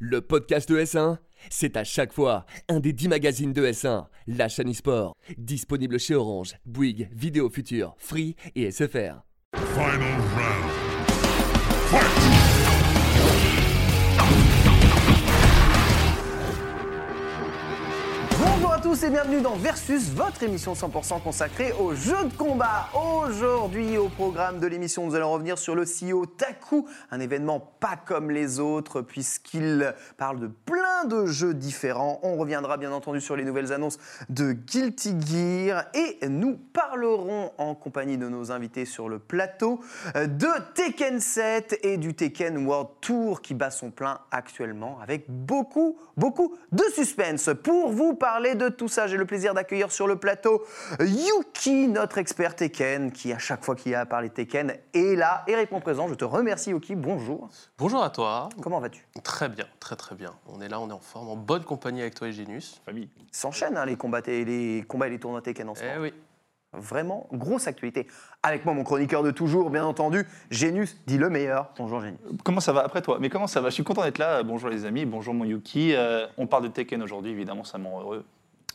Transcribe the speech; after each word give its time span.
Le 0.00 0.20
podcast 0.20 0.68
de 0.68 0.78
S1, 0.78 1.18
c'est 1.50 1.76
à 1.76 1.82
chaque 1.82 2.12
fois 2.12 2.46
un 2.68 2.78
des 2.78 2.92
10 2.92 3.08
magazines 3.08 3.52
de 3.52 3.66
S1, 3.66 4.06
la 4.28 4.48
chaîne 4.48 4.70
e-sport, 4.70 5.16
disponible 5.36 5.98
chez 5.98 6.14
Orange, 6.14 6.54
Bouygues, 6.64 7.08
Vidéo 7.12 7.50
Future, 7.50 7.96
Free 7.98 8.36
et 8.54 8.70
SFR. 8.70 9.24
Final 9.56 10.20
round. 10.36 10.70
Fight! 11.90 12.37
Tous 18.90 19.04
et 19.04 19.10
bienvenue 19.10 19.42
dans 19.42 19.54
Versus, 19.56 20.08
votre 20.14 20.42
émission 20.42 20.72
100% 20.72 21.20
consacrée 21.22 21.72
aux 21.78 21.94
jeux 21.94 22.24
de 22.24 22.34
combat. 22.34 22.88
Aujourd'hui, 22.94 23.98
au 23.98 24.08
programme 24.08 24.60
de 24.60 24.66
l'émission, 24.66 25.04
nous 25.04 25.14
allons 25.14 25.30
revenir 25.30 25.58
sur 25.58 25.74
le 25.74 25.84
CEO 25.84 26.24
Taku, 26.24 26.88
un 27.10 27.20
événement 27.20 27.60
pas 27.80 27.96
comme 28.02 28.30
les 28.30 28.60
autres 28.60 29.02
puisqu'il 29.02 29.94
parle 30.16 30.40
de 30.40 30.46
plein 30.46 31.04
de 31.04 31.26
jeux 31.26 31.52
différents. 31.52 32.18
On 32.22 32.36
reviendra 32.36 32.78
bien 32.78 32.90
entendu 32.90 33.20
sur 33.20 33.36
les 33.36 33.44
nouvelles 33.44 33.74
annonces 33.74 33.98
de 34.30 34.52
Guilty 34.52 35.16
Gear 35.20 35.84
et 35.92 36.26
nous 36.26 36.56
parlerons 36.56 37.52
en 37.58 37.74
compagnie 37.74 38.16
de 38.16 38.28
nos 38.30 38.52
invités 38.52 38.86
sur 38.86 39.10
le 39.10 39.18
plateau 39.18 39.80
de 40.14 40.72
Tekken 40.74 41.20
7 41.20 41.80
et 41.82 41.98
du 41.98 42.14
Tekken 42.14 42.66
World 42.66 42.88
Tour 43.02 43.42
qui 43.42 43.52
bat 43.52 43.70
son 43.70 43.90
plein 43.90 44.20
actuellement 44.30 44.98
avec 45.02 45.26
beaucoup, 45.28 45.98
beaucoup 46.16 46.56
de 46.72 46.84
suspense. 46.94 47.50
Pour 47.62 47.90
vous 47.90 48.14
parler 48.14 48.54
de 48.54 48.77
tout 48.78 48.88
ça, 48.88 49.06
j'ai 49.06 49.18
le 49.18 49.26
plaisir 49.26 49.52
d'accueillir 49.52 49.92
sur 49.92 50.06
le 50.06 50.16
plateau 50.16 50.64
Yuki, 51.00 51.88
notre 51.88 52.16
expert 52.16 52.56
Tekken, 52.56 53.12
qui 53.12 53.32
à 53.32 53.38
chaque 53.38 53.62
fois 53.64 53.74
qu'il 53.74 53.92
y 53.92 53.94
a 53.94 54.00
à 54.00 54.06
parler 54.06 54.30
Tekken 54.30 54.74
est 54.94 55.16
là 55.16 55.42
et 55.46 55.54
répond 55.54 55.80
présent. 55.80 56.08
Je 56.08 56.14
te 56.14 56.24
remercie 56.24 56.70
Yuki, 56.70 56.94
bonjour. 56.94 57.50
Bonjour 57.76 58.02
à 58.02 58.08
toi. 58.10 58.48
Comment 58.62 58.80
vas-tu? 58.80 59.06
Très 59.22 59.48
bien, 59.48 59.66
très 59.80 59.96
très 59.96 60.14
bien. 60.14 60.32
On 60.46 60.60
est 60.62 60.68
là, 60.68 60.80
on 60.80 60.88
est 60.88 60.92
en 60.92 61.00
forme, 61.00 61.28
en 61.28 61.36
bonne 61.36 61.64
compagnie 61.64 62.00
avec 62.00 62.14
toi 62.14 62.28
et 62.28 62.32
Génus. 62.32 62.80
Famille. 62.86 63.10
S'enchaînent 63.32 63.76
hein, 63.76 63.84
les, 63.84 63.96
combats, 63.96 64.20
les 64.26 64.84
combats 64.88 65.08
et 65.08 65.10
les 65.10 65.18
tournois 65.18 65.42
Tekken 65.42 65.68
en 65.68 65.74
ce 65.74 65.82
Eh 65.82 65.88
moment. 65.88 66.00
oui. 66.02 66.14
Vraiment, 66.74 67.26
grosse 67.32 67.66
actualité. 67.66 68.06
Avec 68.42 68.66
moi, 68.66 68.74
mon 68.74 68.84
chroniqueur 68.84 69.22
de 69.22 69.30
toujours, 69.30 69.70
bien 69.70 69.86
entendu, 69.86 70.26
Génus, 70.50 70.98
dit 71.06 71.16
le 71.16 71.30
meilleur. 71.30 71.70
Bonjour 71.78 72.02
Génus. 72.02 72.18
Comment 72.44 72.60
ça 72.60 72.72
va 72.74 72.84
après 72.84 73.00
toi? 73.00 73.16
Mais 73.20 73.30
comment 73.30 73.46
ça 73.46 73.62
va? 73.62 73.70
Je 73.70 73.74
suis 73.74 73.84
content 73.84 74.02
d'être 74.04 74.18
là. 74.18 74.42
Bonjour 74.42 74.68
les 74.68 74.84
amis, 74.84 75.06
bonjour 75.06 75.32
mon 75.32 75.44
Yuki. 75.44 75.94
Euh, 75.94 76.26
on 76.36 76.46
parle 76.46 76.64
de 76.64 76.68
Tekken 76.68 77.02
aujourd'hui, 77.02 77.32
évidemment, 77.32 77.64
ça 77.64 77.78
me 77.78 77.86
rend 77.86 78.02
heureux. 78.02 78.24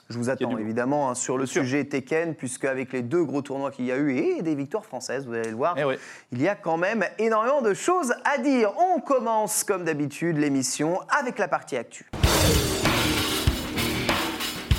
Je 0.09 0.17
vous 0.17 0.29
attends 0.29 0.57
évidemment 0.57 1.09
hein, 1.09 1.15
sur 1.15 1.37
le 1.37 1.45
Bien 1.45 1.53
sûr. 1.53 1.61
sujet 1.63 1.85
Tekken, 1.85 2.35
puisque 2.35 2.65
avec 2.65 2.91
les 2.91 3.01
deux 3.01 3.23
gros 3.23 3.41
tournois 3.41 3.71
qu'il 3.71 3.85
y 3.85 3.91
a 3.91 3.97
eu 3.97 4.15
et 4.17 4.41
des 4.41 4.53
victoires 4.53 4.85
françaises, 4.85 5.25
vous 5.25 5.33
allez 5.33 5.49
le 5.49 5.55
voir, 5.55 5.75
Eh 5.77 5.83
il 6.31 6.41
y 6.41 6.47
a 6.47 6.55
quand 6.55 6.77
même 6.77 7.03
énormément 7.17 7.61
de 7.61 7.73
choses 7.73 8.13
à 8.25 8.37
dire. 8.37 8.71
On 8.95 8.99
commence 8.99 9.63
comme 9.63 9.85
d'habitude 9.85 10.37
l'émission 10.37 10.99
avec 11.19 11.39
la 11.39 11.47
partie 11.47 11.77
actu. 11.77 12.09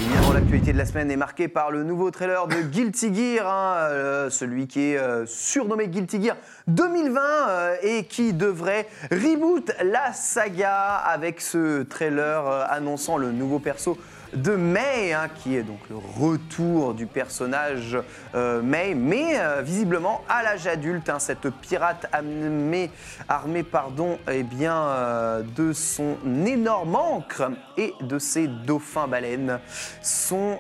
Évidemment, 0.01 0.33
l'actualité 0.35 0.73
de 0.75 0.79
la 0.79 0.85
semaine 0.85 1.11
est 1.11 1.17
marquée 1.17 1.49
par 1.49 1.71
le 1.71 1.83
nouveau 1.83 2.11
trailer 2.11 2.47
de 2.47 2.57
Guilty 2.57 3.15
Gear, 3.15 3.49
hein, 3.49 3.77
euh, 3.89 4.29
celui 4.29 4.67
qui 4.67 4.93
est 4.93 4.99
euh, 4.99 5.25
surnommé 5.25 5.89
Guilty 5.89 6.23
Gear 6.23 6.37
2020 6.67 7.21
euh, 7.49 7.77
et 7.83 8.05
qui 8.05 8.35
devrait 8.35 8.87
reboot 9.11 9.73
la 9.83 10.13
saga 10.13 10.97
avec 10.97 11.41
ce 11.41 11.83
trailer 11.85 12.47
annonçant 12.71 13.17
le 13.17 13.33
nouveau 13.33 13.59
perso 13.61 13.97
de 14.35 14.57
Mei, 14.57 15.13
hein, 15.13 15.29
qui 15.29 15.57
est 15.57 15.63
donc 15.63 15.79
le 15.89 15.97
retour 15.97 16.95
du 16.95 17.07
personnage 17.07 17.97
euh, 18.35 18.63
Mei, 18.63 18.95
mais 18.95 19.39
euh, 19.39 19.63
visiblement 19.63 20.23
à 20.29 20.43
l'âge 20.43 20.67
adulte, 20.67 21.09
hein, 21.09 21.19
cette 21.19 21.49
pirate 21.51 22.07
armée, 22.13 23.63
pardon, 23.63 24.19
eh 24.31 24.43
bien, 24.43 24.77
euh, 24.77 25.43
de 25.43 25.73
son 25.73 26.17
énorme 26.45 26.97
encre 26.97 27.51
et 27.77 27.95
de 28.01 28.19
ses 28.19 28.49
dauphins 28.49 29.09
baleines 29.09 29.61
sont 30.03 30.59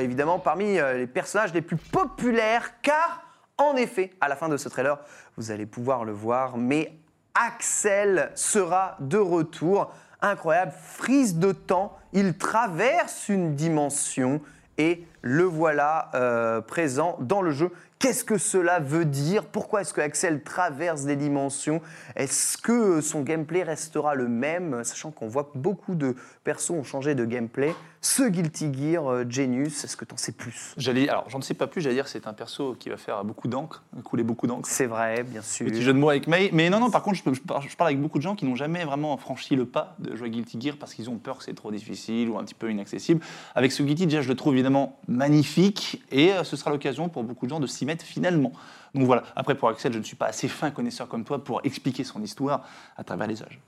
évidemment 0.00 0.38
parmi 0.38 0.74
les 0.74 1.06
personnages 1.06 1.52
les 1.52 1.62
plus 1.62 1.76
populaires, 1.76 2.80
car 2.82 3.22
en 3.58 3.76
effet, 3.76 4.10
à 4.20 4.28
la 4.28 4.36
fin 4.36 4.48
de 4.48 4.56
ce 4.56 4.68
trailer, 4.68 4.98
vous 5.36 5.50
allez 5.50 5.66
pouvoir 5.66 6.04
le 6.04 6.12
voir, 6.12 6.56
mais 6.56 6.92
Axel 7.34 8.30
sera 8.34 8.96
de 9.00 9.18
retour. 9.18 9.92
Incroyable, 10.22 10.72
frise 10.82 11.36
de 11.36 11.52
temps, 11.52 11.96
il 12.12 12.36
traverse 12.38 13.28
une 13.28 13.54
dimension 13.54 14.40
et 14.78 15.06
le 15.22 15.44
voilà 15.44 16.10
euh, 16.14 16.60
présent 16.60 17.16
dans 17.20 17.42
le 17.42 17.50
jeu. 17.50 17.70
Qu'est-ce 17.98 18.24
que 18.24 18.36
cela 18.36 18.78
veut 18.78 19.06
dire? 19.06 19.46
Pourquoi 19.46 19.80
est-ce 19.80 19.94
que 19.94 20.02
Axel 20.02 20.42
traverse 20.42 21.04
des 21.04 21.16
dimensions? 21.16 21.80
Est-ce 22.14 22.58
que 22.58 23.00
son 23.00 23.22
gameplay 23.22 23.62
restera 23.62 24.14
le 24.14 24.28
même 24.28 24.84
Sachant 24.84 25.10
qu'on 25.10 25.28
voit 25.28 25.44
que 25.44 25.56
beaucoup 25.56 25.94
de 25.94 26.14
persos 26.44 26.70
ont 26.70 26.84
changé 26.84 27.14
de 27.14 27.24
gameplay? 27.24 27.74
Ce 28.02 28.22
Guilty 28.22 28.72
Gear, 28.72 29.10
euh, 29.10 29.24
Genius, 29.28 29.82
est-ce 29.82 29.96
que 29.96 30.04
tu 30.04 30.14
en 30.14 30.16
sais 30.16 30.32
plus? 30.32 30.74
J'allais, 30.76 31.08
alors 31.08 31.28
j'en 31.28 31.40
sais 31.40 31.54
pas 31.54 31.66
plus, 31.66 31.80
j'allais 31.80 31.96
dire 31.96 32.06
c'est 32.06 32.26
un 32.26 32.34
perso 32.34 32.76
qui 32.78 32.88
va 32.88 32.96
faire 32.96 33.24
beaucoup 33.24 33.48
d'encre, 33.48 33.82
couler 34.04 34.22
beaucoup 34.22 34.46
d'encre. 34.46 34.68
C'est 34.70 34.86
vrai, 34.86 35.24
bien 35.24 35.42
sûr. 35.42 35.66
Petit 35.66 35.82
jeu 35.82 35.92
de 35.92 35.98
mots 35.98 36.10
avec 36.10 36.28
May. 36.28 36.50
Mais 36.52 36.70
non, 36.70 36.78
non, 36.78 36.90
par 36.90 37.02
contre, 37.02 37.16
je, 37.16 37.40
parle, 37.40 37.64
avec 37.80 38.00
beaucoup 38.00 38.18
de 38.18 38.22
gens 38.22 38.36
qui 38.36 38.44
n'ont 38.44 38.54
jamais 38.54 38.84
vraiment 38.84 39.16
franchi 39.16 39.56
le 39.56 39.64
pas 39.64 39.96
de 39.98 40.14
jouer 40.14 40.28
à 40.28 40.30
Guilty 40.30 40.60
Gear 40.60 40.76
parce 40.78 40.94
qu'ils 40.94 41.10
ont 41.10 41.16
peur 41.16 41.38
que 41.38 41.44
c'est 41.44 41.54
trop 41.54 41.72
difficile 41.72 42.28
ou 42.28 42.38
un 42.38 42.44
petit 42.44 42.54
peu 42.54 42.70
inaccessible. 42.70 43.22
Avec 43.54 43.72
ce 43.72 43.82
Guilty, 43.82 44.06
déjà, 44.06 44.20
je 44.20 44.28
le 44.28 44.36
trouve 44.36 44.52
évidemment 44.52 45.00
magnifique 45.08 46.04
et 46.12 46.32
euh, 46.32 46.44
ce 46.44 46.56
sera 46.56 46.70
l'occasion 46.70 47.08
pour 47.08 47.24
beaucoup 47.24 47.46
de 47.46 47.50
gens 47.50 47.60
de 47.60 47.66
s'y 47.66 47.86
mettre 47.86 47.95
finalement. 48.02 48.52
Donc 48.94 49.04
voilà. 49.04 49.24
Après, 49.36 49.54
pour 49.54 49.68
Axel, 49.68 49.92
je 49.92 49.98
ne 49.98 50.04
suis 50.04 50.16
pas 50.16 50.26
assez 50.26 50.48
fin 50.48 50.70
connaisseur 50.70 51.08
comme 51.08 51.24
toi 51.24 51.42
pour 51.42 51.60
expliquer 51.64 52.04
son 52.04 52.22
histoire 52.22 52.66
à 52.96 53.04
travers 53.04 53.26
les 53.26 53.42
âges. 53.42 53.60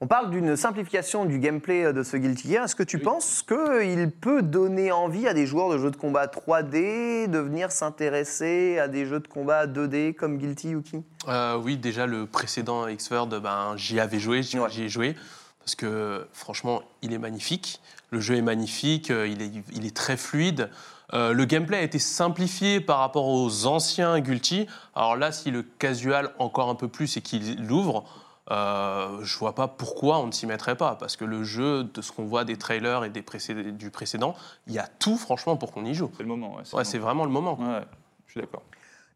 On 0.00 0.08
parle 0.08 0.30
d'une 0.30 0.56
simplification 0.56 1.24
du 1.24 1.38
gameplay 1.38 1.92
de 1.92 2.02
ce 2.02 2.16
Guilty 2.16 2.50
Gear. 2.50 2.64
Est-ce 2.64 2.74
que 2.74 2.82
tu 2.82 2.98
penses 2.98 3.42
qu'il 3.42 4.10
peut 4.10 4.42
donner 4.42 4.90
envie 4.90 5.28
à 5.28 5.34
des 5.34 5.46
joueurs 5.46 5.70
de 5.70 5.78
jeux 5.78 5.92
de 5.92 5.96
combat 5.96 6.26
3D 6.26 7.28
de 7.28 7.38
venir 7.38 7.70
s'intéresser 7.70 8.78
à 8.80 8.88
des 8.88 9.06
jeux 9.06 9.20
de 9.20 9.28
combat 9.28 9.66
2D 9.68 10.14
comme 10.14 10.36
Guilty 10.38 10.70
Yuki? 10.70 11.02
Euh, 11.28 11.56
oui, 11.56 11.76
déjà 11.76 12.06
le 12.06 12.26
précédent 12.26 12.88
X-Word, 12.88 13.28
ben, 13.40 13.74
j'y 13.76 14.00
avais 14.00 14.18
joué, 14.18 14.42
j'y 14.42 14.58
Ouais. 14.58 14.68
ai 14.78 14.88
joué. 14.88 15.14
Parce 15.60 15.76
que 15.76 16.26
franchement, 16.32 16.82
il 17.00 17.12
est 17.12 17.18
magnifique. 17.18 17.80
Le 18.10 18.20
jeu 18.20 18.34
est 18.34 18.42
magnifique, 18.42 19.10
euh, 19.10 19.26
il 19.26 19.40
est, 19.40 19.50
il 19.72 19.86
est 19.86 19.96
très 19.96 20.16
fluide. 20.16 20.68
Euh, 21.14 21.32
le 21.32 21.44
gameplay 21.44 21.78
a 21.78 21.82
été 21.82 21.98
simplifié 21.98 22.80
par 22.80 22.98
rapport 22.98 23.28
aux 23.28 23.66
anciens 23.66 24.18
Gulti. 24.20 24.66
Alors 24.94 25.16
là, 25.16 25.30
si 25.30 25.50
le 25.50 25.62
casual 25.62 26.30
encore 26.38 26.68
un 26.68 26.74
peu 26.74 26.88
plus 26.88 27.16
et 27.16 27.20
qu'il 27.20 27.64
l'ouvre, 27.66 28.04
euh, 28.50 29.20
je 29.22 29.38
vois 29.38 29.54
pas 29.54 29.68
pourquoi 29.68 30.18
on 30.18 30.26
ne 30.26 30.32
s'y 30.32 30.46
mettrait 30.46 30.76
pas. 30.76 30.96
Parce 30.96 31.16
que 31.16 31.24
le 31.24 31.44
jeu, 31.44 31.84
de 31.84 32.02
ce 32.02 32.10
qu'on 32.10 32.24
voit 32.24 32.44
des 32.44 32.56
trailers 32.56 33.04
et 33.04 33.10
des 33.10 33.22
précédés- 33.22 33.72
du 33.72 33.90
précédent, 33.90 34.34
il 34.66 34.74
y 34.74 34.78
a 34.78 34.88
tout 34.98 35.16
franchement 35.16 35.56
pour 35.56 35.72
qu'on 35.72 35.84
y 35.84 35.94
joue. 35.94 36.10
C'est 36.16 36.24
le 36.24 36.28
moment. 36.28 36.56
Ouais, 36.72 36.84
c'est 36.84 36.98
vraiment 36.98 37.24
le 37.24 37.30
moment. 37.30 37.58
Ouais, 37.60 37.82
je 38.26 38.32
suis 38.32 38.40
d'accord. 38.40 38.62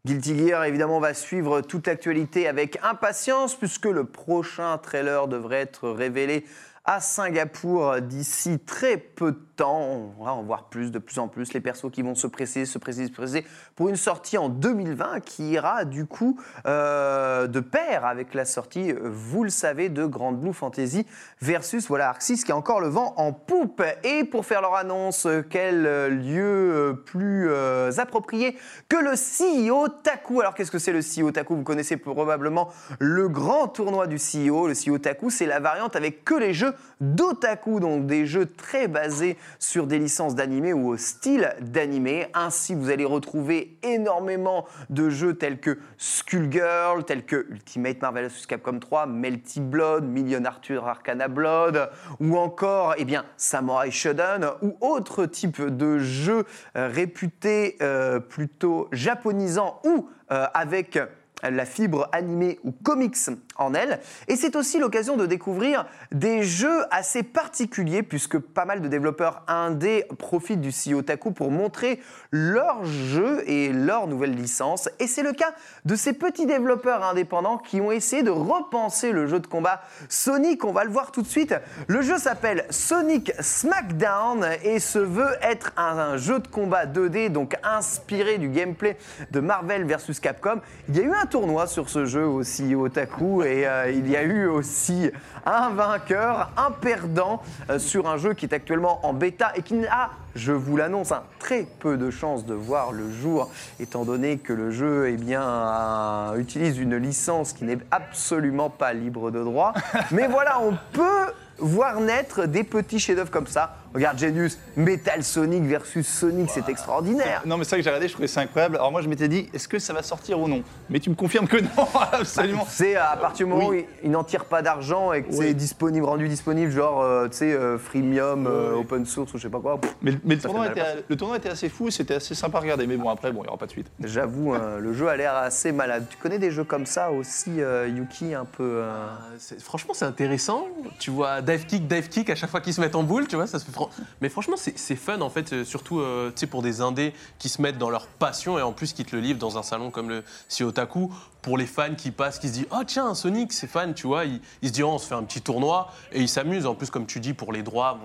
Guilty 0.07 0.39
Gear, 0.39 0.65
évidemment, 0.65 1.01
va 1.01 1.13
suivre 1.13 1.61
toute 1.61 1.89
l'actualité 1.89 2.47
avec 2.47 2.79
impatience 2.85 3.57
puisque 3.57 3.87
le 3.87 4.05
prochain 4.05 4.79
trailer 4.79 5.27
devrait 5.27 5.63
être 5.63 5.91
révélé 5.91 6.47
à 6.89 7.03
Singapour 7.03 8.01
d'ici 8.01 8.59
très 8.61 8.97
peu 8.97 9.33
de 9.33 9.39
temps. 9.57 9.83
On 10.19 10.25
va 10.25 10.33
en 10.33 10.43
voir 10.43 10.71
plus, 10.71 10.91
de 10.91 10.99
plus 10.99 11.19
en 11.19 11.29
plus, 11.29 11.53
les 11.53 11.61
persos 11.61 11.91
qui 11.93 12.01
vont 12.01 12.15
se 12.15 12.27
presser, 12.27 12.65
se 12.65 12.79
presser, 12.79 13.09
se 13.09 13.13
presser 13.13 13.45
pour 13.77 13.91
une 13.91 13.97
sortie 13.97 14.39
en 14.39 14.49
2020 14.49 15.21
qui 15.21 15.51
ira 15.51 15.85
du 15.85 16.07
coup 16.07 16.41
euh, 16.67 17.47
de 17.47 17.61
pair 17.61 18.07
avec 18.07 18.33
la 18.33 18.47
sortie, 18.47 18.95
vous 19.03 19.45
le 19.45 19.51
savez, 19.51 19.91
de 19.91 20.07
Grand 20.07 20.33
Blue 20.33 20.55
Fantasy 20.55 21.05
versus 21.43 21.89
voilà 21.89 22.09
Arxis 22.09 22.43
qui 22.43 22.53
a 22.53 22.57
encore 22.57 22.81
le 22.81 22.89
vent 22.89 23.13
en 23.19 23.35
poupe. 23.35 23.83
Et 24.03 24.25
pour 24.25 24.47
faire 24.47 24.63
leur 24.63 24.75
annonce, 24.75 25.29
quel 25.51 25.83
lieu 25.83 26.73
euh, 26.75 26.93
plus 26.95 27.51
euh, 27.51 27.93
approprié 27.99 28.57
que 28.89 28.97
le 28.97 29.13
CEO 29.13 29.89
Taku. 29.89 30.41
Alors 30.41 30.55
qu'est-ce 30.55 30.71
que 30.71 30.79
c'est 30.79 30.93
le 30.93 31.01
CEO 31.01 31.33
Taku? 31.33 31.55
Vous 31.55 31.65
connaissez 31.65 31.99
probablement 31.99 32.71
le 32.99 33.29
grand 33.29 33.69
tournoi 33.69 34.07
du 34.07 34.17
CEO. 34.17 34.69
Le 34.69 34.73
CEO 34.73 34.97
Taku, 34.97 35.29
c'est 35.29 35.45
la 35.45 35.61
variante 35.61 35.95
avec 35.95 36.25
que 36.25 36.35
les 36.35 36.55
jeux 36.55 36.73
d'otaku, 37.01 37.81
donc 37.81 38.07
des 38.07 38.27
jeux 38.27 38.47
très 38.47 38.89
basés 38.89 39.37
sur 39.59 39.87
des 39.87 39.99
licences 39.99 40.35
d'animé 40.35 40.73
ou 40.73 40.89
au 40.89 40.97
style 40.97 41.55
d'animé. 41.61 42.27
Ainsi, 42.35 42.75
vous 42.75 42.91
allez 42.91 43.05
retrouver 43.05 43.79
énormément 43.83 44.67
de 44.91 45.09
jeux 45.09 45.35
tels 45.35 45.61
que 45.61 45.79
Skullgirl, 45.97 47.05
tels 47.05 47.25
que 47.25 47.47
Ultimate 47.51 48.03
Marvel 48.03 48.27
vs 48.27 48.47
Capcom 48.47 48.79
3, 48.79 49.07
Melty 49.07 49.61
Blood, 49.61 50.05
Million 50.05 50.45
Arthur 50.45 50.87
Arcana 50.87 51.29
Blood, 51.29 51.91
ou 52.21 52.37
encore 52.37 52.95
eh 52.99 53.05
bien, 53.05 53.25
Samurai 53.37 53.91
Shodown, 53.91 54.51
ou 54.63 54.77
autres 54.81 55.27
types 55.27 55.63
de 55.63 55.99
jeux 55.99 56.45
euh, 56.77 56.89
réputés 56.89 57.77
euh, 57.83 58.21
plutôt 58.21 58.89
japonisants 58.93 59.81
ou 59.85 60.09
euh, 60.31 60.47
avec 60.55 60.99
la 61.43 61.65
fibre 61.65 62.09
animée 62.13 62.59
ou 62.65 62.73
comics 62.73 63.17
en 63.57 63.75
elle. 63.75 64.01
Et 64.29 64.37
c'est 64.37 64.57
aussi 64.57 64.79
l'occasion 64.79 65.17
de 65.17 65.27
découvrir 65.27 65.87
des 66.13 66.43
jeux 66.43 66.85
assez 66.91 67.23
particuliers, 67.23 68.03
puisque 68.03 68.39
pas 68.39 68.65
mal 68.65 68.81
de 68.81 68.89
développeurs 68.89 69.43
indés 69.47 70.05
profitent 70.19 70.61
du 70.61 70.71
CEO 70.71 71.03
Taku 71.03 71.33
pour 71.33 71.51
montrer 71.51 72.01
leurs 72.31 72.85
jeux 72.85 73.49
et 73.49 73.73
leurs 73.73 74.07
nouvelles 74.07 74.35
licences. 74.35 74.89
Et 74.99 75.07
c'est 75.07 75.23
le 75.23 75.33
cas 75.33 75.53
de 75.85 75.95
ces 75.95 76.13
petits 76.13 76.47
développeurs 76.47 77.05
indépendants 77.05 77.59
qui 77.59 77.81
ont 77.81 77.93
essayé 77.93 78.23
de 78.23 78.31
repenser 78.31 79.13
le 79.13 79.27
jeu 79.27 79.41
de 79.41 79.47
combat 79.47 79.83
Sonic. 80.09 80.65
On 80.65 80.73
va 80.73 80.85
le 80.85 80.91
voir 80.91 81.13
tout 81.13 81.23
de 81.23 81.29
suite. 81.29 81.55
Le 81.87 82.03
jeu 82.03 82.19
s'appelle 82.19 82.67
Sonic 82.71 83.33
Smackdown 83.41 84.47
et 84.65 84.79
se 84.79 84.99
veut 84.99 85.37
être 85.43 85.73
un, 85.77 85.99
un 85.99 86.17
jeu 86.17 86.41
de 86.41 86.49
combat 86.49 86.87
2D, 86.87 87.31
donc 87.31 87.57
inspiré 87.63 88.39
du 88.39 88.49
gameplay 88.49 88.97
de 89.31 89.41
Marvel 89.41 89.85
vs 89.85 90.21
Capcom. 90.21 90.61
Il 90.89 90.97
y 90.97 91.01
a 91.01 91.03
eu 91.03 91.13
un 91.13 91.27
tournoi 91.29 91.67
sur 91.67 91.89
ce 91.89 92.07
jeu 92.07 92.27
aussi 92.27 92.75
au 92.75 92.89
Taku 92.89 93.43
et 93.43 93.67
euh, 93.67 93.91
il 93.91 94.09
y 94.11 94.17
a 94.17 94.23
eu 94.23 94.47
aussi 94.47 95.11
un 95.47 95.71
vainqueur, 95.71 96.51
un 96.57 96.71
perdant 96.71 97.43
euh, 97.71 97.79
sur 97.79 98.09
un 98.09 98.17
jeu 98.17 98.35
qui 98.35 98.47
est 98.47 98.55
actuellement 98.55 99.05
en 99.07 99.13
bêta 99.13 99.53
et 99.55 99.63
qui 99.63 99.75
n'a, 99.75 100.11
je 100.35 100.53
vous 100.53 100.77
l'annonce, 100.77 101.13
un 101.13 101.23
très 101.39 101.67
peu 101.81 101.97
de 101.97 102.11
chances 102.11 102.45
de 102.47 102.55
voir 102.55 102.93
le 102.93 103.11
jour 103.11 103.51
étant 103.81 104.05
donné 104.05 104.39
que 104.39 104.53
le 104.53 104.71
jeu 104.71 105.09
eh 105.11 105.17
bien, 105.17 105.43
un- 105.43 106.37
utilise 106.37 106.79
une 106.79 106.97
licence 106.97 107.53
qui 107.53 107.65
n'est 107.65 107.79
absolument 107.91 108.71
pas 108.71 108.93
libre 108.93 109.31
de 109.31 109.43
droit. 109.43 109.75
Mais 110.11 110.27
voilà, 110.29 110.61
on 110.61 110.77
peut 110.93 111.33
voir 111.59 112.01
naître 112.01 112.47
des 112.47 112.63
petits 112.65 113.01
chefs-d'œuvre 113.01 113.31
comme 113.33 113.47
ça. 113.49 113.77
Regarde 113.95 114.19
Genius, 114.19 114.59
Metal 114.77 115.23
Sonic 115.25 115.63
versus 115.65 116.07
Sonic, 116.07 116.51
c'est 116.51 116.69
extraordinaire. 116.69 117.43
Non, 117.47 117.57
mais 117.57 117.65
c'est 117.65 117.71
ça 117.71 117.77
que 117.77 117.83
j'ai 117.83 117.89
regardé, 117.91 118.09
je 118.09 118.13
trouvais 118.13 118.29
ça 118.29 118.41
incroyable. 118.43 118.77
Alors 118.77 118.93
moi, 118.93 119.01
je 119.03 119.09
m'étais 119.09 119.29
dit, 119.29 119.49
est-ce 119.55 119.67
que 119.69 119.79
ça 119.79 119.93
va 119.93 120.03
sortir 120.03 120.39
ou 120.41 120.47
non? 120.49 120.63
Mais 120.91 121.01
tu 121.01 121.11
me 121.11 121.15
confirmes 121.15 121.49
que 121.49 121.57
non, 121.57 121.69
absolument. 122.13 122.67
C'est 122.69 122.97
à 122.97 123.17
partir 123.17 123.47
du 123.47 123.53
moment 123.53 123.69
Oui. 123.69 123.77
où 123.77 123.81
il- 123.81 123.87
il 124.05 124.11
n'en 124.11 124.25
tire 124.25 124.45
pas 124.45 124.63
d'argent 124.63 125.13
et 125.13 125.23
que 125.23 125.33
c'est 125.33 125.55
disponible, 125.55 126.05
rendu 126.07 126.29
disponible, 126.29 126.71
genre, 126.71 127.01
euh, 127.03 127.29
tu 127.29 127.39
sais, 127.39 127.53
euh, 127.53 127.79
freemium, 127.79 128.47
euh, 128.47 128.73
Oui. 128.75 128.81
open 128.81 129.07
source 129.07 129.33
ou 129.35 129.39
je 129.39 129.43
sais 129.45 129.49
pas 129.49 129.61
quoi. 129.61 129.81
pff, 129.81 129.95
Mais, 130.03 130.13
mais 130.25 130.35
le, 130.37 130.41
tournoi 130.41 130.67
était, 130.69 130.83
le 131.09 131.17
tournoi 131.17 131.37
était 131.39 131.51
assez 131.51 131.69
fou, 131.69 131.91
c'était 131.91 132.15
assez 132.15 132.35
sympa 132.35 132.59
à 132.59 132.61
regarder. 132.61 132.87
Mais 132.87 132.97
bon, 132.97 133.09
après, 133.09 133.33
bon, 133.33 133.41
il 133.41 133.45
n'y 133.45 133.49
aura 133.49 133.59
pas 133.59 133.67
de 133.67 133.71
suite. 133.73 133.89
J'avoue, 134.03 134.55
euh, 134.55 134.79
le 134.81 134.93
jeu 134.93 135.09
a 135.09 135.17
l'air 135.17 135.35
assez 135.35 135.73
malade. 135.73 136.07
Tu 136.11 136.17
connais 136.19 136.39
des 136.39 136.51
jeux 136.51 136.65
comme 136.65 136.87
ça 136.87 137.11
aussi, 137.11 137.61
euh, 137.61 137.89
Yuki, 137.89 138.35
un 138.35 138.45
peu 138.45 138.63
euh, 138.65 138.85
Euh, 138.89 139.07
c'est- 139.39 139.61
Franchement, 139.61 139.95
c'est 139.95 140.05
intéressant. 140.05 140.67
Tu 140.99 141.11
vois, 141.11 141.41
dive 141.43 141.67
kick, 141.67 141.87
dive 141.89 142.09
kick 142.09 142.31
à 142.31 142.35
chaque 142.35 142.51
fois 142.51 142.61
qu'ils 142.61 142.75
se 142.75 142.81
mettent 142.81 142.95
en 142.97 143.03
boule, 143.03 143.27
tu 143.27 143.37
vois, 143.37 143.47
ça 143.47 143.59
se 143.59 143.65
fait. 143.65 143.73
Mais 144.21 144.29
franchement, 144.29 144.57
c'est 144.57 144.97
fun 144.97 145.21
en 145.21 145.31
fait, 145.31 145.53
euh, 145.53 145.65
surtout 145.65 146.01
euh, 146.01 146.33
pour 146.51 146.63
des 146.63 146.81
indés 146.81 147.13
qui 147.39 147.49
se 147.49 147.61
mettent 147.61 147.79
dans 147.79 147.91
leur 147.91 148.07
passion 148.07 148.59
et 148.59 148.63
en 148.63 148.73
plus 148.73 148.93
qui 148.93 149.05
te 149.05 149.15
le 149.15 149.23
livrent 149.23 149.39
dans 149.39 149.59
un 149.59 149.63
salon 149.63 149.91
comme 149.91 150.09
le 150.09 150.25
Siotaku. 150.49 151.13
Pour 151.41 151.57
les 151.57 151.67
fans 151.67 151.95
qui 151.97 152.11
passent, 152.11 152.39
qui 152.39 152.49
se 152.49 152.53
disent 152.53 152.67
Oh 152.73 152.83
tiens, 152.87 153.15
Sonic, 153.15 153.53
c'est 153.53 153.69
fan, 153.69 153.95
tu 153.95 154.07
vois, 154.07 154.25
ils, 154.25 154.41
se 154.63 154.73
disent 154.73 154.83
Oh, 154.83 154.91
on 154.91 154.99
se 154.99 155.07
fait 155.07 155.15
un 155.15 155.23
petit 155.23 155.41
tournoi 155.41 155.93
et 156.13 156.21
ils 156.21 156.29
s'amusent. 156.29 156.67
En 156.67 156.75
plus, 156.75 156.91
comme 156.91 157.07
tu 157.07 157.21
dis, 157.21 157.33
pour 157.33 157.53
les 157.53 157.63
droits, 157.63 157.99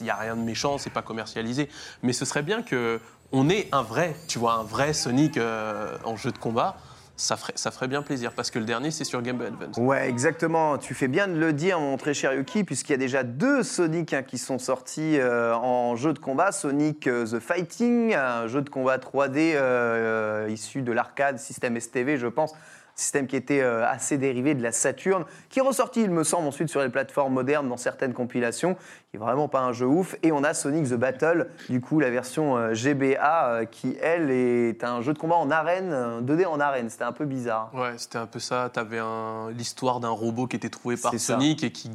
il 0.00 0.04
n'y 0.04 0.10
a 0.10 0.16
rien 0.16 0.36
de 0.36 0.42
méchant, 0.42 0.78
c'est 0.78 0.90
pas 0.90 1.02
commercialisé. 1.02 1.68
Mais 2.02 2.12
ce 2.12 2.24
serait 2.24 2.42
bien 2.42 2.62
que 2.62 3.00
on 3.32 3.48
ait 3.48 3.68
un 3.72 3.82
vrai, 3.82 4.16
tu 4.28 4.38
vois, 4.38 4.54
un 4.54 4.62
vrai 4.62 4.92
Sonic 4.92 5.36
euh, 5.36 5.96
en 6.04 6.16
jeu 6.16 6.30
de 6.30 6.38
combat. 6.38 6.76
Ça 7.16 7.36
ferait, 7.36 7.88
bien 7.88 8.02
plaisir 8.02 8.32
parce 8.32 8.50
que 8.50 8.58
le 8.58 8.66
dernier, 8.66 8.90
c'est 8.90 9.04
sur 9.04 9.22
Game 9.22 9.38
Boy 9.38 9.46
Advance. 9.46 9.78
Ouais, 9.78 10.06
exactement. 10.08 10.76
Tu 10.76 10.92
fais 10.92 11.08
bien 11.08 11.28
de 11.28 11.38
le 11.38 11.54
dire, 11.54 11.80
mon 11.80 11.96
très 11.96 12.12
cher 12.12 12.34
Yuki, 12.34 12.62
puisqu'il 12.62 12.92
y 12.92 12.94
a 12.94 12.98
déjà 12.98 13.22
deux 13.22 13.62
Sonic 13.62 14.12
hein, 14.12 14.22
qui 14.22 14.36
sont 14.36 14.58
sortis 14.58 15.18
euh, 15.18 15.54
en 15.54 15.96
jeu 15.96 16.12
de 16.12 16.18
combat. 16.18 16.52
Sonic 16.52 17.06
euh, 17.06 17.24
The 17.24 17.38
Fighting, 17.38 18.14
un 18.14 18.46
jeu 18.48 18.60
de 18.60 18.68
combat 18.68 18.98
3D 18.98 19.54
euh, 19.54 20.46
issu 20.50 20.82
de 20.82 20.92
l'arcade 20.92 21.38
système 21.38 21.80
STV, 21.80 22.18
je 22.18 22.26
pense. 22.26 22.54
Système 22.94 23.26
qui 23.26 23.36
était 23.36 23.60
assez 23.60 24.16
dérivé 24.16 24.54
de 24.54 24.62
la 24.62 24.72
Saturn, 24.72 25.26
qui 25.50 25.58
est 25.58 25.62
ressorti, 25.62 26.00
il 26.00 26.10
me 26.10 26.24
semble, 26.24 26.48
ensuite 26.48 26.70
sur 26.70 26.80
les 26.80 26.88
plateformes 26.88 27.34
modernes 27.34 27.68
dans 27.68 27.76
certaines 27.76 28.14
compilations, 28.14 28.74
qui 29.16 29.22
est 29.22 29.24
vraiment 29.24 29.48
pas 29.48 29.60
un 29.60 29.72
jeu 29.72 29.86
ouf. 29.86 30.16
Et 30.22 30.32
on 30.32 30.44
a 30.44 30.52
Sonic 30.54 30.88
the 30.88 30.94
Battle, 30.94 31.48
du 31.68 31.80
coup, 31.80 32.00
la 32.00 32.10
version 32.10 32.56
euh, 32.56 32.74
GBA, 32.74 33.46
euh, 33.48 33.64
qui, 33.64 33.96
elle, 34.02 34.30
est 34.30 34.84
un 34.84 35.00
jeu 35.00 35.12
de 35.12 35.18
combat 35.18 35.36
en 35.36 35.50
arène, 35.50 35.92
un 35.92 36.20
2D 36.22 36.46
en 36.46 36.60
arène. 36.60 36.90
C'était 36.90 37.04
un 37.04 37.12
peu 37.12 37.24
bizarre. 37.24 37.70
Ouais, 37.74 37.94
c'était 37.96 38.18
un 38.18 38.26
peu 38.26 38.38
ça. 38.38 38.70
T'avais 38.72 38.98
un... 38.98 39.50
l'histoire 39.50 40.00
d'un 40.00 40.10
robot 40.10 40.46
qui 40.46 40.56
était 40.56 40.68
trouvé 40.68 40.96
par 40.96 41.12
ça. 41.12 41.18
Sonic 41.18 41.64
et 41.64 41.72
qui, 41.72 41.90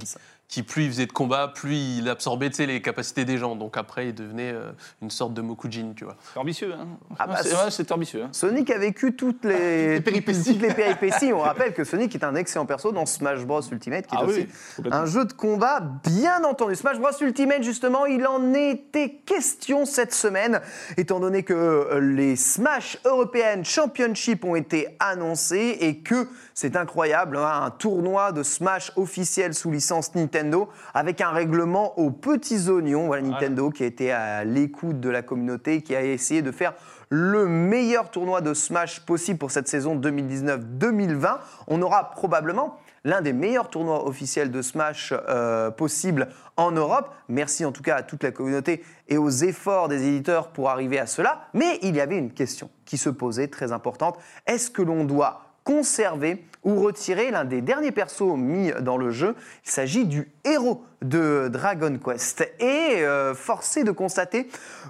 qui, 0.48 0.64
plus 0.64 0.84
il 0.84 0.90
faisait 0.92 1.06
de 1.06 1.14
combat, 1.14 1.48
plus 1.48 1.76
il 1.76 2.10
absorbait 2.10 2.50
tu 2.50 2.58
sais, 2.58 2.66
les 2.66 2.82
capacités 2.82 3.24
des 3.24 3.38
gens. 3.38 3.56
Donc 3.56 3.78
après, 3.78 4.08
il 4.10 4.14
devenait 4.16 4.52
euh, 4.52 4.72
une 5.02 5.10
sorte 5.10 5.34
de 5.34 5.42
Mokujin, 5.42 5.94
tu 5.96 6.04
vois. 6.04 6.18
C'est 6.34 6.40
ambitieux, 6.40 6.74
hein 6.74 6.88
Ah 7.18 7.26
bah, 7.28 7.38
C'est- 7.42 7.54
ouais, 7.84 7.92
ambitieux. 7.94 8.24
hein. 8.24 8.30
Sonic 8.34 8.70
a 8.70 8.78
vécu 8.78 9.16
toutes 9.16 9.46
les, 9.46 9.94
Les 9.94 10.02
péripéties. 10.02 10.54
toutes 10.54 10.62
les 10.62 10.74
péripéties. 10.74 11.32
On 11.32 11.40
rappelle 11.40 11.74
que 11.74 11.86
Sonic 11.86 12.14
est 12.16 12.24
un 12.26 12.36
excellent 12.36 12.66
perso 12.66 12.92
dans 12.92 13.06
Smash 13.06 13.46
Bros 13.46 13.62
Ultimate, 13.62 14.08
qui 14.08 14.16
est 14.16 14.20
Ah 14.20 14.26
aussi 14.26 14.48
oui, 14.84 14.90
un 14.92 15.06
jeu 15.06 15.24
de 15.24 15.32
combat 15.34 15.80
bien 16.06 16.44
entendu. 16.44 16.76
Smash 16.76 17.00
Bros 17.00 17.11
Ultimate, 17.20 17.64
justement, 17.64 18.06
il 18.06 18.26
en 18.26 18.54
était 18.54 19.22
question 19.26 19.86
cette 19.86 20.14
semaine, 20.14 20.62
étant 20.98 21.20
donné 21.20 21.44
que 21.44 21.54
euh, 21.54 22.00
les 22.00 22.36
Smash 22.36 22.98
European 23.06 23.64
Championship 23.64 24.46
ont 24.46 24.56
été 24.56 24.96
annoncés 25.00 25.78
et 25.82 25.98
que 25.98 26.28
c'est 26.54 26.76
incroyable, 26.76 27.38
hein, 27.38 27.64
un 27.64 27.72
tournoi 27.72 28.32
de 28.32 28.44
Smash 28.44 28.92
officiel 28.96 29.54
sous 29.54 29.72
licence 29.72 30.16
Nintendo 30.16 30.70
avec 30.94 31.22
un 31.22 31.32
règlement 31.32 32.00
aux 32.00 32.12
petits 32.12 32.70
oignons. 32.70 33.08
Voilà 33.08 33.24
Nintendo 33.24 33.70
qui 33.70 33.84
a 33.84 33.88
été 33.88 34.12
à 34.12 34.44
l'écoute 34.44 35.00
de 35.00 35.10
la 35.10 35.22
communauté, 35.22 35.82
qui 35.82 35.96
a 35.96 36.04
essayé 36.04 36.42
de 36.42 36.52
faire 36.52 36.74
le 37.10 37.46
meilleur 37.46 38.10
tournoi 38.10 38.40
de 38.40 38.54
Smash 38.54 39.02
possible 39.02 39.38
pour 39.38 39.52
cette 39.52 39.68
saison 39.68 39.98
2019-2020. 39.98 41.40
On 41.68 41.82
aura 41.82 42.12
probablement 42.12 42.78
l'un 43.04 43.22
des 43.22 43.34
meilleurs 43.34 43.70
tournois 43.70 44.08
officiels 44.08 44.52
de 44.52 44.62
Smash 44.62 45.14
euh, 45.30 45.72
possible 45.72 46.30
en 46.58 46.72
Europe. 46.72 47.14
Merci 47.30 47.66
en 47.66 47.72
tout 47.72 47.82
cas 47.82 47.98
à 47.98 48.04
toute 48.04 48.24
la 48.24 48.32
communauté 48.32 48.84
et 49.08 49.18
aux 49.18 49.30
efforts 49.30 49.88
des 49.88 50.08
éditeurs 50.08 50.50
pour 50.50 50.70
arriver 50.70 51.00
à 51.00 51.06
cela. 51.06 51.48
Mais 51.54 51.80
il 51.82 51.96
y 51.96 52.02
avait 52.02 52.18
une 52.18 52.32
question 52.32 52.70
qui 52.86 52.98
se 52.98 53.10
posait 53.10 53.48
très 53.48 53.72
importante. 53.72 54.18
Est-ce 54.48 54.70
que 54.70 54.82
l'on 54.82 55.04
doit 55.04 55.46
conserver 55.64 56.44
ou 56.64 56.82
retirer 56.82 57.32
l'un 57.32 57.46
des 57.46 57.62
derniers 57.62 57.92
persos 57.92 58.36
mis 58.38 58.72
dans 58.82 58.98
le 58.98 59.12
jeu? 59.12 59.36
Il 59.66 59.72
s'agit 59.72 60.06
du 60.06 60.32
héros 60.44 60.84
de 61.02 61.50
Dragon 61.52 61.98
Quest. 62.04 62.42
Et 62.60 63.02
euh, 63.02 63.34
forcé 63.34 63.84
de 63.84 63.92
constater 63.92 64.48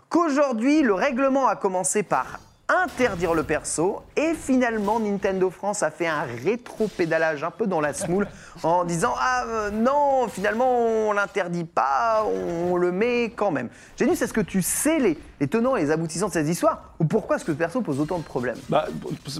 qu'aujourd'hui, 0.09 0.81
le 0.81 0.93
règlement 0.93 1.47
a 1.47 1.55
commencé 1.55 2.03
par 2.03 2.39
interdire 2.71 3.33
le 3.33 3.43
perso 3.43 4.01
et 4.15 4.33
finalement 4.33 4.99
Nintendo 4.99 5.49
France 5.49 5.83
a 5.83 5.91
fait 5.91 6.07
un 6.07 6.23
rétro-pédalage 6.43 7.43
un 7.43 7.51
peu 7.51 7.67
dans 7.67 7.81
la 7.81 7.93
smoule 7.93 8.27
en 8.63 8.85
disant 8.85 9.13
ah 9.17 9.43
euh, 9.47 9.71
non 9.71 10.27
finalement 10.29 10.79
on 10.79 11.11
l'interdit 11.11 11.65
pas 11.65 12.25
on 12.25 12.75
le 12.77 12.91
met 12.91 13.31
quand 13.35 13.51
même. 13.51 13.69
Génius 13.97 14.21
est-ce 14.21 14.33
que 14.33 14.41
tu 14.41 14.61
sais 14.61 14.99
les, 14.99 15.17
les 15.41 15.47
tenants 15.47 15.75
et 15.75 15.81
les 15.81 15.89
aboutissants 15.91 16.27
de 16.27 16.33
cette 16.33 16.47
histoire 16.47 16.93
ou 16.99 17.05
pourquoi 17.05 17.35
est-ce 17.35 17.45
que 17.45 17.51
le 17.51 17.57
perso 17.57 17.81
pose 17.81 17.99
autant 17.99 18.19
de 18.19 18.23
problèmes 18.23 18.57
Bah, 18.69 18.85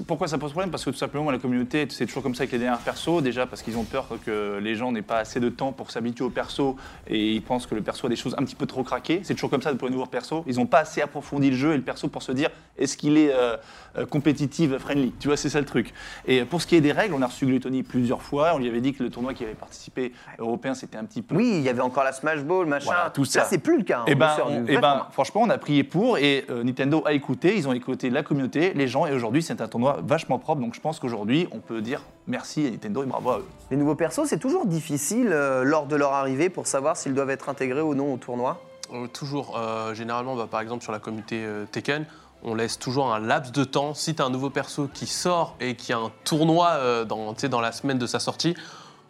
pourquoi 0.08 0.28
ça 0.28 0.40
pose 0.40 0.52
problème? 0.52 0.72
Parce 0.72 0.84
que 0.84 0.90
tout 0.90 0.98
simplement, 0.98 1.30
la 1.30 1.38
communauté, 1.38 1.86
c'est 1.92 2.08
toujours 2.08 2.24
comme 2.24 2.34
ça 2.34 2.42
avec 2.42 2.52
les 2.54 2.58
derniers 2.58 2.80
persos. 2.84 3.22
Déjà, 3.22 3.46
parce 3.46 3.62
qu'ils 3.62 3.78
ont 3.78 3.84
peur 3.84 4.08
que 4.26 4.58
les 4.60 4.74
gens 4.76 4.92
n'aient 4.92 5.04
pas 5.04 5.20
assez 5.20 5.40
de 5.40 5.50
temps 5.50 5.72
pour 5.72 5.92
s'habituer 5.92 6.26
au 6.26 6.32
perso 6.32 6.76
et 7.08 7.34
ils 7.34 7.42
pensent 7.44 7.68
que 7.68 7.76
le 7.76 7.82
perso 7.84 8.08
a 8.08 8.10
des 8.10 8.16
choses 8.16 8.34
un 8.40 8.44
petit 8.44 8.56
peu 8.56 8.66
trop 8.66 8.84
craquées. 8.84 9.22
C'est 9.24 9.36
toujours 9.36 9.52
comme 9.52 9.62
ça 9.62 9.72
pour 9.76 9.88
les 9.88 9.94
nouveaux 9.94 10.08
persos. 10.08 10.42
Ils 10.48 10.56
n'ont 10.56 10.66
pas 10.66 10.80
assez 10.80 11.02
approfondi 11.04 11.52
le 11.52 11.56
jeu 11.56 11.74
et 11.74 11.78
le 11.78 11.84
perso 11.84 12.08
pour 12.08 12.24
se 12.24 12.32
dire 12.32 12.50
est-ce 12.80 12.98
qu'il 12.98 13.16
est 13.18 13.32
euh, 13.32 13.58
euh, 13.98 14.08
compétitive, 14.08 14.80
friendly? 14.80 15.14
Tu 15.20 15.28
vois, 15.28 15.38
c'est 15.38 15.50
ça 15.50 15.60
le 15.60 15.66
truc. 15.68 15.94
Et 16.26 16.46
pour 16.46 16.64
ce 16.64 16.66
qui 16.68 16.76
est 16.76 16.82
des 16.82 16.94
règles, 16.94 17.14
on 17.14 17.22
a 17.22 17.28
reçu 17.28 17.46
Gluttony 17.46 17.84
plusieurs 17.84 18.24
fois. 18.24 18.54
On 18.56 18.58
lui 18.58 18.68
avait 18.68 18.82
dit 18.82 18.94
que 18.96 19.04
le 19.04 19.12
tournoi 19.12 19.36
qui 19.36 19.44
avait 19.44 19.54
participé 19.54 20.14
européen, 20.40 20.74
c'était 20.74 20.98
un 20.98 21.06
petit 21.06 21.22
peu. 21.22 21.36
Oui, 21.36 21.52
il 21.58 21.62
y 21.62 21.70
avait 21.70 21.82
encore 21.82 22.04
la 22.04 22.12
Smash 22.12 22.40
Ball, 22.44 22.66
machin. 22.66 22.86
Voilà, 22.86 23.10
tout 23.12 23.24
ça. 23.26 23.46
C'est 23.48 23.60
plus 23.60 23.78
le 23.78 23.84
cas. 23.84 24.00
hein. 24.00 24.06
Et 24.08 24.16
On 24.16 24.18
ben, 24.18 24.32
on- 24.46 24.50
vrai 24.64 24.64
eh 24.70 24.78
ben, 24.80 25.06
franchement, 25.12 25.42
on 25.44 25.50
a 25.52 25.60
prié 25.60 25.84
pour 25.92 26.18
et 26.18 26.46
euh, 26.50 26.64
Nintendo 26.64 27.04
a 27.06 27.14
écouté, 27.14 27.56
ils 27.56 27.68
ont 27.68 27.74
écouté 27.74 28.10
la 28.10 28.24
communauté, 28.24 28.74
les 28.74 28.88
gens, 28.88 29.06
et 29.06 29.14
aujourd'hui, 29.14 29.44
c'est 29.44 29.62
un 29.62 29.68
tournoi 29.68 30.00
vachement 30.04 30.40
propre. 30.40 30.62
Donc, 30.62 30.74
je 30.74 30.82
pense 30.82 31.00
qu'aujourd'hui, 31.00 31.48
on 31.52 31.60
peut 31.60 31.82
dire 31.82 32.02
merci 32.26 32.66
à 32.66 32.72
Nintendo 32.72 33.04
et 33.04 33.06
bravo 33.06 33.30
à 33.30 33.40
eux. 33.40 33.46
Les 33.70 33.78
nouveaux 33.78 33.96
persos, 33.96 34.26
c'est 34.26 34.40
toujours 34.40 34.66
difficile 34.66 35.30
euh, 35.32 35.64
lors 35.64 35.86
de 35.86 35.96
leur 35.96 36.14
arrivée 36.14 36.50
pour 36.50 36.66
savoir 36.66 36.98
s'ils 36.98 37.14
doivent 37.14 37.30
être 37.30 37.50
intégrés 37.50 37.82
ou 37.82 37.94
non 37.94 38.14
au 38.14 38.18
tournoi. 38.18 38.60
Euh, 38.94 39.08
toujours, 39.08 39.58
euh, 39.58 39.94
généralement, 39.94 40.36
bah, 40.36 40.48
par 40.50 40.62
exemple, 40.62 40.84
sur 40.84 40.92
la 40.92 41.00
communauté 41.00 41.44
euh, 41.46 41.66
Tekken, 41.72 42.06
on 42.44 42.56
laisse 42.56 42.80
toujours 42.80 43.14
un 43.14 43.20
laps 43.20 43.52
de 43.52 43.64
temps. 43.64 43.94
Si 43.94 44.16
tu 44.16 44.22
as 44.22 44.26
un 44.26 44.30
nouveau 44.30 44.50
perso 44.50 44.90
qui 44.92 45.06
sort 45.06 45.56
et 45.60 45.76
qui 45.76 45.94
a 45.94 45.98
un 45.98 46.12
tournoi 46.24 46.70
euh, 46.72 47.06
dans, 47.06 47.34
tu 47.34 47.42
sais, 47.42 47.50
dans 47.50 47.62
la 47.62 47.72
semaine 47.72 47.98
de 47.98 48.08
sa 48.08 48.20
sortie, 48.20 48.56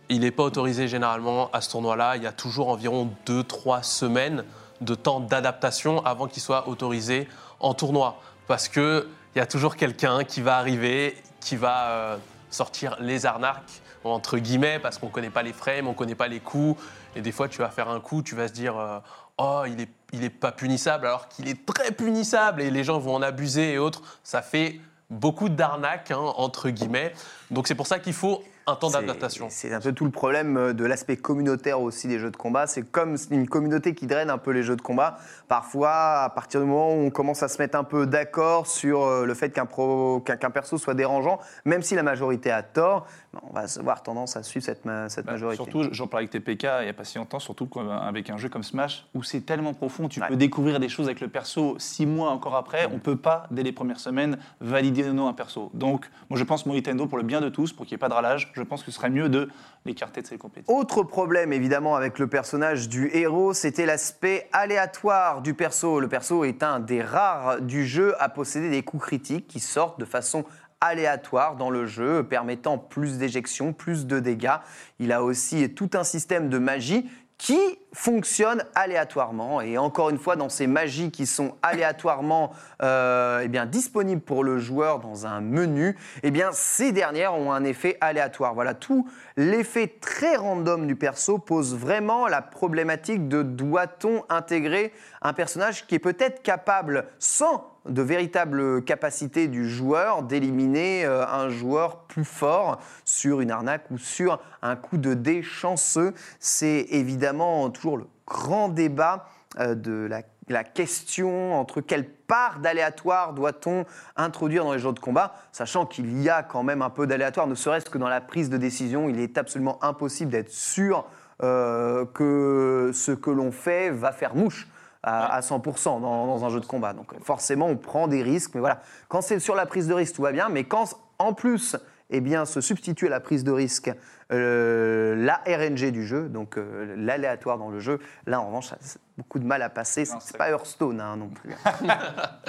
il 0.10 0.22
n'est 0.22 0.32
pas 0.32 0.44
autorisé 0.44 0.88
généralement 0.88 1.50
à 1.52 1.62
ce 1.62 1.72
tournoi-là. 1.72 2.18
Il 2.18 2.24
y 2.24 2.28
a 2.28 2.34
toujours 2.34 2.68
environ 2.68 3.10
2-3 3.26 3.84
semaines 3.84 4.44
de 4.82 4.96
temps 4.96 5.20
d'adaptation 5.20 6.04
avant 6.06 6.28
qu'il 6.28 6.42
soit 6.42 6.68
autorisé 6.68 7.28
en 7.60 7.74
tournoi. 7.74 8.20
Parce 8.48 8.68
qu'il 8.68 9.06
y 9.36 9.40
a 9.40 9.46
toujours 9.46 9.76
quelqu'un 9.76 10.24
qui 10.24 10.42
va 10.42 10.58
arriver, 10.58 11.16
qui 11.40 11.56
va 11.56 11.90
euh, 11.90 12.18
sortir 12.50 12.98
les 13.00 13.26
arnaques, 13.26 13.82
entre 14.04 14.38
guillemets, 14.38 14.80
parce 14.80 14.98
qu'on 14.98 15.08
ne 15.08 15.12
connaît 15.12 15.30
pas 15.30 15.44
les 15.44 15.54
frames, 15.54 15.88
on 15.88 15.92
ne 15.92 15.96
connaît 15.96 16.16
pas 16.16 16.28
les 16.28 16.40
coups. 16.40 16.82
Et 17.16 17.22
des 17.22 17.32
fois, 17.32 17.48
tu 17.48 17.60
vas 17.60 17.70
faire 17.70 17.90
un 17.90 18.00
coup, 18.00 18.24
tu 18.24 18.36
vas 18.36 18.48
se 18.48 18.54
dire 18.54 18.78
euh, 18.78 19.00
Oh, 19.38 19.64
il 19.66 19.80
est, 19.82 19.90
il 20.12 20.24
est 20.24 20.30
pas 20.30 20.52
punissable, 20.52 21.08
alors 21.08 21.28
qu'il 21.28 21.48
est 21.48 21.66
très 21.66 21.92
punissable 21.92 22.62
et 22.62 22.70
les 22.70 22.84
gens 22.84 23.00
vont 23.00 23.16
en 23.16 23.22
abuser 23.22 23.74
et 23.74 23.78
autres. 23.78 24.02
Ça 24.24 24.42
fait 24.42 24.80
beaucoup 25.10 25.50
d'arnaques, 25.50 26.12
hein, 26.12 26.34
entre 26.38 26.70
guillemets. 26.70 27.14
Donc 27.50 27.68
c'est 27.68 27.76
pour 27.76 27.88
ça 27.88 28.00
qu'il 28.00 28.14
faut 28.14 28.44
un 28.68 28.76
temps 28.76 28.90
d'adaptation. 28.90 29.48
C'est 29.50 29.74
un 29.74 29.80
peu 29.80 29.92
tout 29.92 30.06
le 30.06 30.12
problème 30.12 30.58
euh, 30.58 30.74
de 30.74 30.86
l'aspect 30.86 31.18
communautaire 31.18 31.82
aussi 31.82 32.08
des 32.08 32.20
jeux 32.20 32.32
de 32.32 32.38
combat. 32.38 32.68
C'est 32.68 32.84
comme 32.84 33.16
une 33.32 33.48
communauté 33.48 33.96
qui 33.96 34.08
draine 34.08 34.30
un 34.30 34.38
peu 34.38 34.52
les 34.52 34.64
jeux 34.64 34.76
de 34.76 34.82
combat. 34.82 35.18
Parfois, 35.48 36.22
à 36.24 36.30
partir 36.30 36.62
du 36.62 36.68
moment 36.68 36.90
où 36.94 37.00
on 37.06 37.10
commence 37.10 37.44
à 37.44 37.48
se 37.48 37.62
mettre 37.62 37.78
un 37.78 37.84
peu 37.84 38.06
d'accord 38.06 38.68
sur 38.68 39.04
euh, 39.04 39.26
le 39.26 39.34
fait 39.34 39.50
qu'un 39.50 39.66
pro- 39.66 40.22
qu'un 40.22 40.38
qu'un 40.38 40.50
perso 40.50 40.78
soit 40.78 40.94
dérangeant, 40.94 41.40
même 41.66 41.82
si 41.82 41.96
la 41.96 42.04
majorité 42.04 42.52
a 42.52 42.64
tort, 42.64 43.06
ben, 43.34 43.40
on 43.50 43.54
va 43.54 43.64
avoir 43.80 44.04
tendance 44.04 44.38
à 44.38 44.44
suivre 44.44 44.66
cette, 44.66 44.86
ma- 44.86 45.10
cette 45.10 45.26
Bah, 45.26 45.34
majorité. 45.34 45.64
Surtout, 45.64 45.84
j'en 45.92 46.08
parlais 46.08 46.28
avec 46.32 46.32
TPK 46.44 46.68
il 46.82 46.84
n'y 46.84 46.90
a 46.90 46.94
pas 46.94 47.04
si 47.04 47.18
longtemps, 47.18 47.40
surtout 47.40 47.68
avec 48.02 48.30
un 48.30 48.38
jeu 48.38 48.50
comme 48.50 48.64
Smash, 48.64 49.06
où 49.14 49.24
c'est 49.24 49.42
tellement 49.42 49.74
profond, 49.74 50.08
tu 50.08 50.22
Ouais. 50.22 50.28
peux 50.28 50.36
découvrir 50.36 50.80
des 50.80 50.90
choses 50.90 51.08
avec 51.08 51.20
le 51.22 51.28
perso 51.28 51.76
six 51.80 52.06
mois 52.06 52.30
encore 52.30 52.56
après. 52.56 52.88
On 52.94 53.00
peut 53.00 53.16
pas, 53.16 53.48
dès 53.52 53.64
les 53.64 53.72
premières 53.72 54.00
semaines, 54.00 54.38
valider 54.60 55.04
ou 55.10 55.14
non 55.14 55.28
un 55.28 55.34
perso. 55.34 55.72
Donc, 55.74 56.10
moi 56.30 56.38
je 56.38 56.44
pense, 56.44 56.66
moi, 56.66 56.76
Nintendo, 56.76 57.08
pour 57.08 57.18
le 57.18 57.24
bien 57.24 57.42
de 57.42 57.50
tous, 57.50 57.74
pour 57.74 57.86
qu'il 57.86 57.96
n'y 57.96 58.00
ait 58.00 58.00
pas 58.00 58.10
de 58.10 58.14
ralage, 58.14 58.51
je 58.54 58.62
pense 58.64 58.84
que 58.84 58.92
ce 58.92 58.98
serait 58.98 59.10
mieux 59.10 59.30
de 59.30 59.50
l'écarter 59.86 60.22
de 60.22 60.28
cette 60.28 60.40
compétition. 60.40 60.76
Autre 60.76 61.04
problème 61.04 61.54
évidemment 61.54 61.96
avec 61.96 62.20
le 62.20 62.28
personnage 62.28 62.90
du 62.90 63.10
héros, 63.14 63.54
c'était 63.54 63.86
l'aspect 63.86 64.48
aléatoire 64.54 65.42
du 65.42 65.54
perso. 65.54 66.00
Le 66.00 66.08
perso 66.08 66.44
est 66.44 66.64
un 66.64 66.80
des 66.80 67.02
rares 67.02 67.62
du 67.62 67.86
jeu 67.86 68.16
à 68.20 68.30
posséder 68.30 68.70
des 68.70 68.84
coups 68.84 69.04
critiques 69.04 69.48
qui 69.48 69.60
sortent 69.60 70.00
de 70.00 70.06
façon 70.06 70.46
aléatoire 70.82 71.56
dans 71.56 71.70
le 71.70 71.86
jeu, 71.86 72.24
permettant 72.24 72.80
plus 72.80 73.20
d'éjections, 73.20 73.72
plus 73.72 74.08
de 74.08 74.20
dégâts. 74.20 74.58
Il 75.00 75.12
a 75.12 75.24
aussi 75.24 75.74
tout 75.74 75.92
un 75.94 76.04
système 76.04 76.50
de 76.50 76.58
magie 76.58 77.10
qui 77.42 77.80
fonctionne 77.92 78.64
aléatoirement. 78.76 79.62
Et 79.62 79.80
encore 79.80 80.12
une 80.12 80.20
fois, 80.20 80.36
dans 80.36 80.48
ces 80.48 80.68
magies 80.68 81.10
qui 81.10 81.26
sont 81.26 81.56
aléatoirement 81.64 82.52
euh, 82.84 83.42
eh 83.44 83.48
bien, 83.48 83.66
disponibles 83.66 84.22
pour 84.22 84.44
le 84.44 84.60
joueur 84.60 85.00
dans 85.00 85.26
un 85.26 85.42
menu, 85.42 85.98
eh 86.22 86.30
bien, 86.30 86.52
ces 86.52 86.92
dernières 86.92 87.34
ont 87.34 87.52
un 87.52 87.64
effet 87.64 87.98
aléatoire. 88.00 88.54
Voilà, 88.54 88.76
tout 88.76 89.10
l'effet 89.38 89.88
très 89.88 90.36
random 90.36 90.86
du 90.86 90.96
perso 90.96 91.40
pose 91.40 91.76
vraiment 91.76 92.28
la 92.28 92.44
problématique 92.44 93.28
de 93.28 93.42
doit-on 93.42 94.24
intégrer 94.30 94.94
un 95.24 95.34
personnage 95.34 95.88
qui 95.88 95.96
est 95.96 96.00
peut-être 96.00 96.44
capable, 96.44 97.08
sans 97.18 97.71
de 97.88 98.02
véritables 98.02 98.84
capacités 98.84 99.48
du 99.48 99.68
joueur, 99.68 100.24
d'éliminer 100.24 101.06
euh, 101.06 101.26
un 101.26 101.50
joueur 101.50 102.04
plus 102.04 102.26
fort 102.26 102.80
sur 103.06 103.42
une 103.42 103.52
arnaque 103.52 103.90
ou 103.92 103.98
sur 103.98 104.40
un 104.62 104.76
coup 104.76 104.98
de 104.98 105.14
dé 105.14 105.42
chanceux. 105.42 106.14
C'est 106.40 106.86
évidemment 106.90 107.70
toujours 107.70 107.98
le 107.98 108.06
grand 108.28 108.70
débat 108.70 109.26
euh, 109.60 109.76
de 109.76 110.08
la, 110.10 110.22
la 110.48 110.64
question 110.64 111.60
entre 111.60 111.82
quelle 111.82 112.08
part 112.08 112.60
d'aléatoire 112.60 113.34
doit-on 113.34 113.86
introduire 114.16 114.64
dans 114.64 114.74
les 114.74 114.80
jeux 114.80 114.94
de 114.94 115.00
combat, 115.00 115.34
sachant 115.52 115.86
qu'il 115.86 116.22
y 116.22 116.30
a 116.30 116.44
quand 116.44 116.64
même 116.64 116.82
un 116.82 116.90
peu 116.90 117.08
d'aléatoire, 117.08 117.48
ne 117.48 117.56
serait-ce 117.56 117.90
que 117.90 117.98
dans 117.98 118.10
la 118.10 118.22
prise 118.22 118.50
de 118.50 118.58
décision, 118.58 119.10
il 119.10 119.20
est 119.20 119.38
absolument 119.38 119.84
impossible 119.84 120.32
d'être 120.32 120.52
sûr 120.52 121.06
euh, 121.44 122.06
que 122.14 122.92
ce 122.94 123.12
que 123.12 123.32
l'on 123.32 123.52
fait 123.52 123.90
va 123.90 124.12
faire 124.12 124.36
mouche 124.36 124.68
à, 125.04 125.36
à 125.36 125.40
100% 125.42 126.02
dans, 126.02 126.28
dans 126.28 126.46
un 126.46 126.50
jeu 126.50 126.60
de 126.60 126.66
combat. 126.66 126.94
Donc 126.94 127.14
forcément, 127.24 127.68
on 127.68 127.78
prend 127.78 128.08
des 128.08 128.24
risques, 128.24 128.52
mais 128.54 128.60
voilà. 128.60 128.82
Quand 129.08 129.22
c'est 129.22 129.40
sur 129.40 129.56
la 129.56 129.66
prise 129.66 129.88
de 129.88 129.94
risque, 129.94 130.16
tout 130.16 130.22
va 130.22 130.32
bien, 130.32 130.50
mais 130.50 130.64
quand 130.64 130.96
en 131.20 131.34
plus, 131.34 131.76
eh 132.10 132.20
bien, 132.20 132.46
se 132.46 132.62
substitue 132.62 133.08
à 133.08 133.10
la 133.10 133.20
prise 133.20 133.44
de 133.44 133.52
risque 133.52 133.92
euh, 134.32 135.16
la 135.16 135.42
RNG 135.46 135.92
du 135.92 136.06
jeu, 136.06 136.30
donc 136.30 136.58
euh, 136.58 136.96
l'aléatoire 136.98 137.58
dans 137.58 137.70
le 137.70 137.80
jeu, 137.80 138.00
là 138.26 138.42
en 138.42 138.48
revanche, 138.48 138.68
ça 138.68 138.78
beaucoup 139.22 139.38
de 139.38 139.46
mal 139.46 139.62
à 139.62 139.70
passer. 139.70 140.06
C'est 140.06 140.36
pas 140.36 140.50
Hearthstone 140.50 141.00
hein, 141.00 141.16
non 141.16 141.30
plus. 141.30 141.52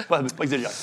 Pas, 0.09 0.21
pas 0.23 0.43
exagérer. 0.43 0.73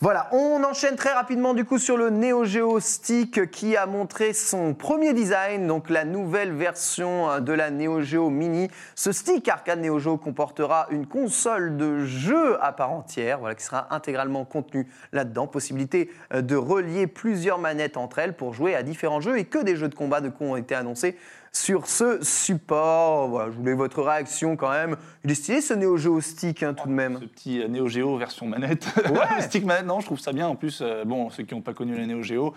Voilà, 0.00 0.28
on 0.32 0.64
enchaîne 0.64 0.96
très 0.96 1.12
rapidement 1.12 1.52
du 1.52 1.64
coup 1.64 1.78
sur 1.78 1.96
le 1.96 2.08
Neo 2.10 2.44
Geo 2.44 2.80
Stick 2.80 3.50
qui 3.50 3.76
a 3.76 3.84
montré 3.86 4.32
son 4.32 4.72
premier 4.74 5.12
design, 5.12 5.66
donc 5.66 5.90
la 5.90 6.04
nouvelle 6.04 6.52
version 6.52 7.30
euh, 7.30 7.40
de 7.40 7.52
la 7.52 7.70
Neo 7.70 8.00
Geo 8.00 8.30
Mini. 8.30 8.70
Ce 8.94 9.12
stick 9.12 9.48
arcade 9.48 9.80
Neo 9.80 9.98
Geo 9.98 10.16
comportera 10.16 10.86
une 10.90 11.06
console 11.06 11.76
de 11.76 12.04
jeu 12.04 12.56
à 12.62 12.72
part 12.72 12.92
entière, 12.92 13.38
voilà, 13.38 13.54
qui 13.54 13.64
sera 13.64 13.94
intégralement 13.94 14.46
contenue 14.46 14.88
là-dedans. 15.12 15.46
Possibilité 15.46 16.10
euh, 16.32 16.40
de 16.40 16.56
relier 16.56 17.06
plusieurs 17.06 17.58
manettes 17.58 17.98
entre 17.98 18.18
elles 18.18 18.34
pour 18.34 18.54
jouer 18.54 18.74
à 18.74 18.82
différents 18.82 19.20
jeux 19.20 19.38
et 19.38 19.44
que 19.44 19.62
des 19.62 19.76
jeux 19.76 19.88
de 19.88 19.94
combat 19.94 20.22
de 20.22 20.30
coup 20.30 20.44
ont 20.44 20.56
été 20.56 20.74
annoncés 20.74 21.16
sur 21.54 21.86
ce 21.86 22.22
support. 22.22 23.28
Voilà, 23.28 23.50
je 23.50 23.56
voulais 23.56 23.74
votre 23.74 24.02
réaction 24.02 24.56
quand 24.56 24.70
même. 24.70 24.96
Il 25.24 25.30
est 25.30 25.34
stylé 25.34 25.60
ce 25.60 25.72
Neo 25.72 25.96
Geo 25.96 26.20
Stick 26.20 26.62
hein, 26.62 26.74
tout 26.74 26.88
de 26.88 26.92
même. 26.92 27.18
Ce 27.20 27.24
petit 27.24 27.62
euh, 27.62 27.68
Neo 27.68 27.88
Geo 27.88 28.18
version 28.18 28.46
manette. 28.46 28.86
Ouais. 29.08 29.40
Stick 29.40 29.64
manette, 29.64 29.86
non, 29.86 30.00
je 30.00 30.06
trouve 30.06 30.20
ça 30.20 30.32
bien. 30.32 30.48
En 30.48 30.56
plus, 30.56 30.80
euh, 30.82 31.04
bon, 31.04 31.30
ceux 31.30 31.44
qui 31.44 31.54
n'ont 31.54 31.62
pas 31.62 31.72
connu 31.72 31.96
la 31.96 32.06
Neo 32.06 32.22
Geo, 32.22 32.54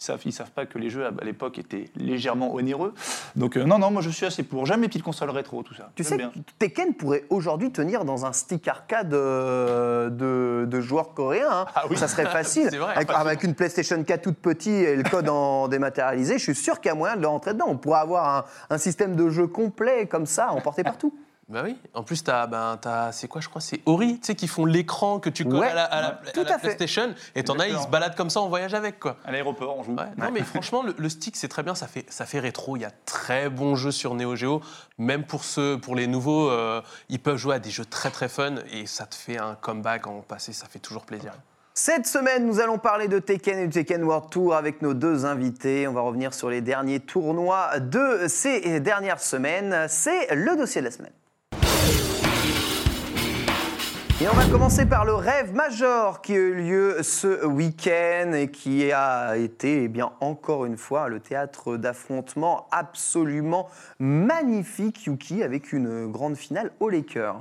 savent, 0.00 0.20
ils 0.24 0.32
savent 0.32 0.50
pas 0.50 0.66
que 0.66 0.78
les 0.78 0.88
jeux 0.90 1.06
à 1.06 1.12
l'époque 1.24 1.58
étaient 1.58 1.90
légèrement 1.94 2.54
onéreux. 2.54 2.94
Donc, 3.36 3.56
euh, 3.56 3.64
non, 3.64 3.78
non, 3.78 3.90
moi 3.90 4.02
je 4.02 4.10
suis 4.10 4.26
assez 4.26 4.42
pour. 4.42 4.66
J'aime 4.66 4.80
les 4.82 4.88
petites 4.88 5.02
consoles 5.02 5.30
rétro, 5.30 5.62
tout 5.62 5.74
ça. 5.74 5.90
Tu 5.94 6.04
sais 6.04 6.16
bien. 6.16 6.32
Tekken 6.58 6.94
pourrait 6.94 7.24
aujourd'hui 7.30 7.70
tenir 7.70 8.04
dans 8.04 8.24
un 8.26 8.32
stick 8.32 8.66
arcade 8.66 9.12
euh, 9.12 10.08
de, 10.08 10.66
de 10.66 10.80
joueurs 10.80 11.12
coréens. 11.14 11.48
hein. 11.50 11.66
Ah 11.74 11.84
oui. 11.90 11.96
Ça 11.96 12.08
serait 12.08 12.26
facile. 12.30 12.70
Vrai, 12.76 12.94
avec 13.14 13.42
une 13.44 13.54
PlayStation 13.54 14.02
4 14.02 14.22
toute 14.22 14.38
petite 14.38 14.72
et 14.72 14.96
le 14.96 15.02
code 15.02 15.28
en 15.28 15.68
dématérialisé, 15.68 16.38
je 16.38 16.42
suis 16.44 16.54
sûr 16.54 16.80
qu'il 16.80 16.88
y 16.88 16.92
a 16.92 16.94
moyen 16.94 17.16
de 17.16 17.20
le 17.22 17.28
rentrer 17.28 17.52
dedans. 17.52 17.66
On 17.68 17.76
pourrait 17.76 18.00
avoir 18.00 18.36
un, 18.70 18.74
un 18.74 18.78
système 18.78 19.16
de 19.16 19.28
jeu 19.28 19.46
complet 19.46 20.06
comme 20.06 20.26
ça, 20.26 20.50
emporté 20.52 20.82
partout. 20.82 21.14
Bah 21.50 21.62
oui. 21.64 21.76
En 21.94 22.04
plus, 22.04 22.22
t'as, 22.22 22.46
ben, 22.46 22.78
t'as, 22.80 23.10
c'est 23.12 23.26
quoi, 23.28 23.40
je 23.40 23.48
crois, 23.48 23.60
c'est 23.60 23.80
Ori, 23.84 24.20
tu 24.20 24.26
sais, 24.26 24.34
qui 24.36 24.46
font 24.46 24.64
l'écran 24.64 25.18
que 25.18 25.28
tu 25.28 25.44
colles 25.44 25.58
Ouais, 25.60 25.70
à 25.70 25.74
la, 25.74 25.84
à 25.84 26.00
la- 26.00 26.08
ouais, 26.22 26.28
à 26.28 26.30
tout 26.30 26.44
la 26.44 26.54
à 26.54 26.58
fait. 26.58 26.76
PlayStation. 26.76 27.14
Et 27.34 27.42
t'en 27.42 27.58
as, 27.58 27.66
ils 27.68 27.76
se 27.78 27.88
baladent 27.88 28.14
comme 28.14 28.30
ça 28.30 28.40
en 28.40 28.48
voyage 28.48 28.72
avec, 28.72 29.00
quoi. 29.00 29.16
À 29.24 29.32
l'aéroport, 29.32 29.76
on 29.76 29.82
joue. 29.82 29.94
Ouais, 29.96 30.04
Non, 30.16 30.30
mais 30.32 30.42
franchement, 30.42 30.82
le, 30.84 30.94
le 30.96 31.08
stick, 31.08 31.36
c'est 31.36 31.48
très 31.48 31.62
bien. 31.64 31.74
Ça 31.74 31.88
fait, 31.88 32.06
ça 32.08 32.24
fait 32.24 32.38
rétro. 32.38 32.76
Il 32.76 32.82
y 32.82 32.84
a 32.84 32.92
très 33.04 33.50
bons 33.50 33.74
jeux 33.74 33.90
sur 33.90 34.14
Neo 34.14 34.36
Geo. 34.36 34.60
Même 34.98 35.24
pour 35.24 35.42
ceux, 35.44 35.76
pour 35.78 35.96
les 35.96 36.06
nouveaux, 36.06 36.48
euh, 36.50 36.80
ils 37.08 37.18
peuvent 37.20 37.36
jouer 37.36 37.56
à 37.56 37.58
des 37.58 37.70
jeux 37.70 37.84
très 37.84 38.10
très 38.10 38.28
fun 38.28 38.54
et 38.72 38.86
ça 38.86 39.06
te 39.06 39.14
fait 39.16 39.38
un 39.38 39.56
comeback 39.56 40.06
en 40.06 40.20
passé. 40.20 40.52
Ça 40.52 40.66
fait 40.68 40.78
toujours 40.78 41.04
plaisir. 41.04 41.32
Cette 41.74 42.06
semaine, 42.06 42.46
nous 42.46 42.60
allons 42.60 42.78
parler 42.78 43.08
de 43.08 43.18
Tekken 43.18 43.58
et 43.58 43.66
du 43.66 43.72
Tekken 43.72 44.02
World 44.04 44.28
Tour 44.30 44.54
avec 44.54 44.82
nos 44.82 44.92
deux 44.92 45.24
invités. 45.24 45.88
On 45.88 45.92
va 45.94 46.02
revenir 46.02 46.34
sur 46.34 46.50
les 46.50 46.60
derniers 46.60 47.00
tournois 47.00 47.78
de 47.80 48.26
ces 48.28 48.80
dernières 48.80 49.20
semaines. 49.20 49.86
C'est 49.88 50.34
le 50.34 50.56
dossier 50.56 50.80
de 50.82 50.86
la 50.86 50.92
semaine. 50.92 51.12
Et 54.22 54.28
on 54.28 54.34
va 54.34 54.46
commencer 54.48 54.84
par 54.84 55.06
le 55.06 55.14
rêve 55.14 55.54
major 55.54 56.20
qui 56.20 56.32
a 56.32 56.36
eu 56.36 56.54
lieu 56.54 57.02
ce 57.02 57.46
week-end 57.46 58.32
et 58.34 58.50
qui 58.50 58.92
a 58.92 59.38
été, 59.38 59.84
eh 59.84 59.88
bien, 59.88 60.12
encore 60.20 60.66
une 60.66 60.76
fois, 60.76 61.08
le 61.08 61.20
théâtre 61.20 61.78
d'affrontements 61.78 62.66
absolument 62.70 63.70
magnifique, 63.98 65.06
Yuki, 65.06 65.42
avec 65.42 65.72
une 65.72 66.12
grande 66.12 66.36
finale 66.36 66.70
au 66.80 66.90
Laker. 66.90 67.36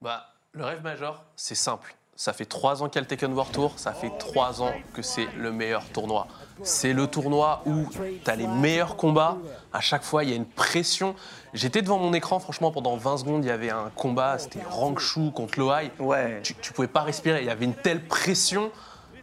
Bah, 0.00 0.24
le 0.52 0.64
rêve 0.64 0.82
major, 0.82 1.22
c'est 1.36 1.54
simple. 1.54 1.94
Ça 2.16 2.32
fait 2.32 2.46
trois 2.46 2.82
ans 2.82 2.88
qu'il 2.88 2.94
y 2.94 2.98
a 2.98 3.02
le 3.02 3.08
Tekken 3.08 3.34
World 3.34 3.52
Tour, 3.52 3.78
ça 3.78 3.92
fait 3.92 4.12
trois 4.18 4.62
ans 4.62 4.72
que 4.94 5.02
c'est 5.02 5.26
le 5.36 5.52
meilleur 5.52 5.84
tournoi. 5.90 6.28
C'est 6.62 6.92
le 6.92 7.06
tournoi 7.06 7.62
où 7.66 7.86
tu 7.92 8.30
as 8.30 8.36
les 8.36 8.46
meilleurs 8.46 8.96
combats. 8.96 9.36
À 9.72 9.80
chaque 9.80 10.02
fois, 10.02 10.24
il 10.24 10.30
y 10.30 10.32
a 10.32 10.36
une 10.36 10.46
pression. 10.46 11.14
J'étais 11.54 11.82
devant 11.82 11.98
mon 11.98 12.12
écran, 12.12 12.38
franchement, 12.38 12.70
pendant 12.70 12.96
20 12.96 13.18
secondes, 13.18 13.44
il 13.44 13.48
y 13.48 13.50
avait 13.50 13.70
un 13.70 13.90
combat, 13.94 14.38
c'était 14.38 14.60
Rangshu 14.68 15.30
contre 15.32 15.58
Loai. 15.58 15.90
Ouais. 15.98 16.40
Tu, 16.42 16.54
tu 16.54 16.72
pouvais 16.72 16.88
pas 16.88 17.02
respirer, 17.02 17.40
il 17.40 17.46
y 17.46 17.50
avait 17.50 17.64
une 17.64 17.74
telle 17.74 18.04
pression. 18.04 18.70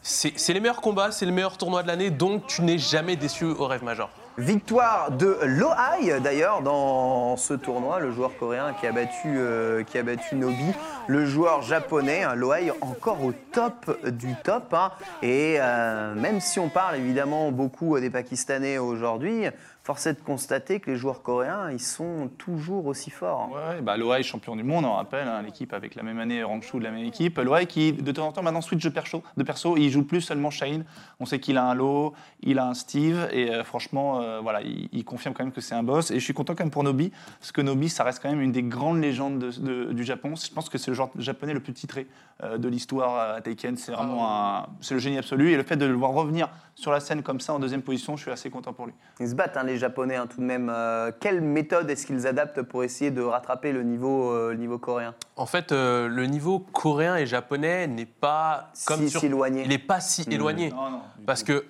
C'est 0.01 0.33
c'est 0.37 0.53
les 0.53 0.59
meilleurs 0.59 0.81
combats, 0.81 1.11
c'est 1.11 1.25
le 1.25 1.31
meilleur 1.31 1.57
tournoi 1.57 1.83
de 1.83 1.87
l'année, 1.87 2.09
donc 2.09 2.47
tu 2.47 2.61
n'es 2.61 2.77
jamais 2.77 3.15
déçu 3.15 3.45
au 3.45 3.67
rêve 3.67 3.83
major. 3.83 4.09
Victoire 4.39 5.11
de 5.11 5.37
Loai 5.43 6.21
d'ailleurs 6.21 6.61
dans 6.61 7.35
ce 7.35 7.53
tournoi, 7.53 7.99
le 7.99 8.11
joueur 8.13 8.31
coréen 8.39 8.73
qui 8.79 8.87
a 8.87 8.93
battu, 8.93 9.35
euh, 9.35 9.83
Nobi, 10.31 10.73
le 11.07 11.25
joueur 11.25 11.61
japonais, 11.61 12.23
hein, 12.23 12.35
encore 12.79 13.21
au 13.25 13.33
top 13.51 13.99
du 14.07 14.33
top. 14.41 14.73
hein. 14.73 14.91
et 15.21 15.57
euh, 15.59 16.15
même 16.15 16.39
si 16.39 16.57
on 16.57 16.69
parle 16.69 16.95
évidemment 16.95 17.51
beaucoup 17.51 17.99
des 17.99 18.09
Pakistanais 18.09 18.77
aujourd'hui, 18.77 19.47
force 19.89 20.05
est 20.05 20.13
de 20.13 20.21
constater 20.21 20.79
que 20.79 20.91
les 20.91 20.97
joueurs 20.97 21.23
coréens, 21.23 21.71
ils 21.71 21.79
sont 21.79 22.29
toujours 22.37 22.85
aussi 22.85 23.09
forts. 23.09 23.49
Ouais, 23.51 23.81
bah 23.81 23.97
Loai, 23.97 24.21
champion 24.21 24.55
du 24.55 24.61
monde, 24.61 24.85
on 24.85 24.93
rappelle, 24.93 25.27
hein, 25.27 25.41
l'équipe 25.41 25.73
avec 25.73 25.95
la 25.95 26.03
même 26.03 26.19
année, 26.19 26.43
Rangshu 26.43 26.77
de 26.77 26.83
la 26.83 26.91
même 26.91 27.05
équipe. 27.05 27.39
Loai 27.39 27.65
qui, 27.65 27.91
de 27.93 28.11
temps 28.11 28.27
en 28.27 28.31
temps, 28.31 28.43
maintenant 28.43 28.61
switch 28.61 28.83
de 28.83 28.89
perso, 28.89 29.23
de 29.35 29.41
perso 29.43 29.77
il 29.77 29.89
joue 29.89 30.03
plus 30.03 30.21
seulement 30.21 30.51
Shane. 30.51 30.85
On 31.19 31.25
sait 31.25 31.39
qu'il 31.39 31.57
a 31.57 31.63
un 31.63 31.73
Lo, 31.73 32.13
il 32.43 32.59
a 32.59 32.67
un 32.67 32.75
Steve, 32.75 33.29
et 33.31 33.49
euh, 33.49 33.63
franchement, 33.63 34.21
euh, 34.21 34.39
voilà, 34.41 34.61
il, 34.61 34.89
il 34.91 35.03
confirme 35.03 35.33
quand 35.33 35.43
même 35.43 35.51
que 35.51 35.59
c'est 35.59 35.73
un 35.73 35.81
boss. 35.81 36.11
Et 36.11 36.19
je 36.19 36.23
suis 36.23 36.35
content 36.35 36.53
quand 36.53 36.63
même 36.63 36.69
pour 36.69 36.83
Nobi, 36.83 37.11
parce 37.39 37.51
que 37.51 37.61
Nobi, 37.61 37.89
ça 37.89 38.03
reste 38.03 38.21
quand 38.21 38.29
même 38.29 38.41
une 38.41 38.51
des 38.51 38.61
grandes 38.61 39.01
légendes 39.01 39.39
de- 39.39 39.49
de- 39.87 39.91
du 39.93 40.03
Japon. 40.03 40.33
Je 40.35 40.51
pense 40.53 40.69
que 40.69 40.77
c'est 40.77 40.91
le 40.91 40.95
genre 40.95 41.09
japonais 41.17 41.53
le 41.55 41.61
plus 41.61 41.73
titré 41.73 42.05
euh, 42.43 42.59
de 42.59 42.67
l'histoire 42.69 43.37
à 43.37 43.41
Taken. 43.41 43.75
C'est 43.75 43.91
vraiment 43.93 44.29
un, 44.29 44.67
c'est 44.81 44.93
le 44.93 44.99
génie 44.99 45.17
absolu. 45.17 45.51
Et 45.51 45.57
le 45.57 45.63
fait 45.63 45.77
de 45.77 45.85
le 45.87 45.93
voir 45.95 46.11
revenir 46.11 46.47
sur 46.75 46.91
la 46.91 46.99
scène 46.99 47.23
comme 47.23 47.39
ça 47.39 47.55
en 47.55 47.59
deuxième 47.59 47.81
position, 47.81 48.15
je 48.17 48.21
suis 48.21 48.31
assez 48.31 48.51
content 48.51 48.71
pour 48.71 48.85
lui. 48.85 48.93
Ils 49.19 49.27
se 49.29 49.33
battent, 49.35 49.57
hein, 49.57 49.63
les 49.63 49.78
Japonais 49.79 50.15
hein, 50.15 50.27
tout 50.27 50.39
de 50.41 50.45
même. 50.45 50.69
Euh, 50.71 51.11
quelle 51.19 51.41
méthode 51.41 51.89
est-ce 51.89 52.05
qu'ils 52.05 52.27
adaptent 52.27 52.61
pour 52.61 52.83
essayer 52.83 53.09
de 53.09 53.21
rattraper 53.21 53.71
le 53.71 53.81
niveau, 53.83 54.31
euh, 54.31 54.53
niveau 54.55 54.77
coréen? 54.77 55.15
En 55.35 55.45
fait, 55.47 55.71
euh, 55.71 56.07
le 56.07 56.25
niveau 56.27 56.59
coréen 56.59 57.15
et 57.15 57.25
japonais 57.25 57.87
n'est 57.87 58.05
pas 58.05 58.71
comme 58.85 59.01
Si- 59.01 59.09
sur... 59.09 59.19
si 59.21 59.25
éloigné. 59.25 59.63
Il 59.63 59.69
n'est 59.69 59.77
pas 59.79 59.99
si 60.01 60.21
éloigné. 60.29 60.69
Non, 60.69 60.89
non, 60.91 61.01
du 61.17 61.25
Parce 61.25 61.43
que, 61.43 61.65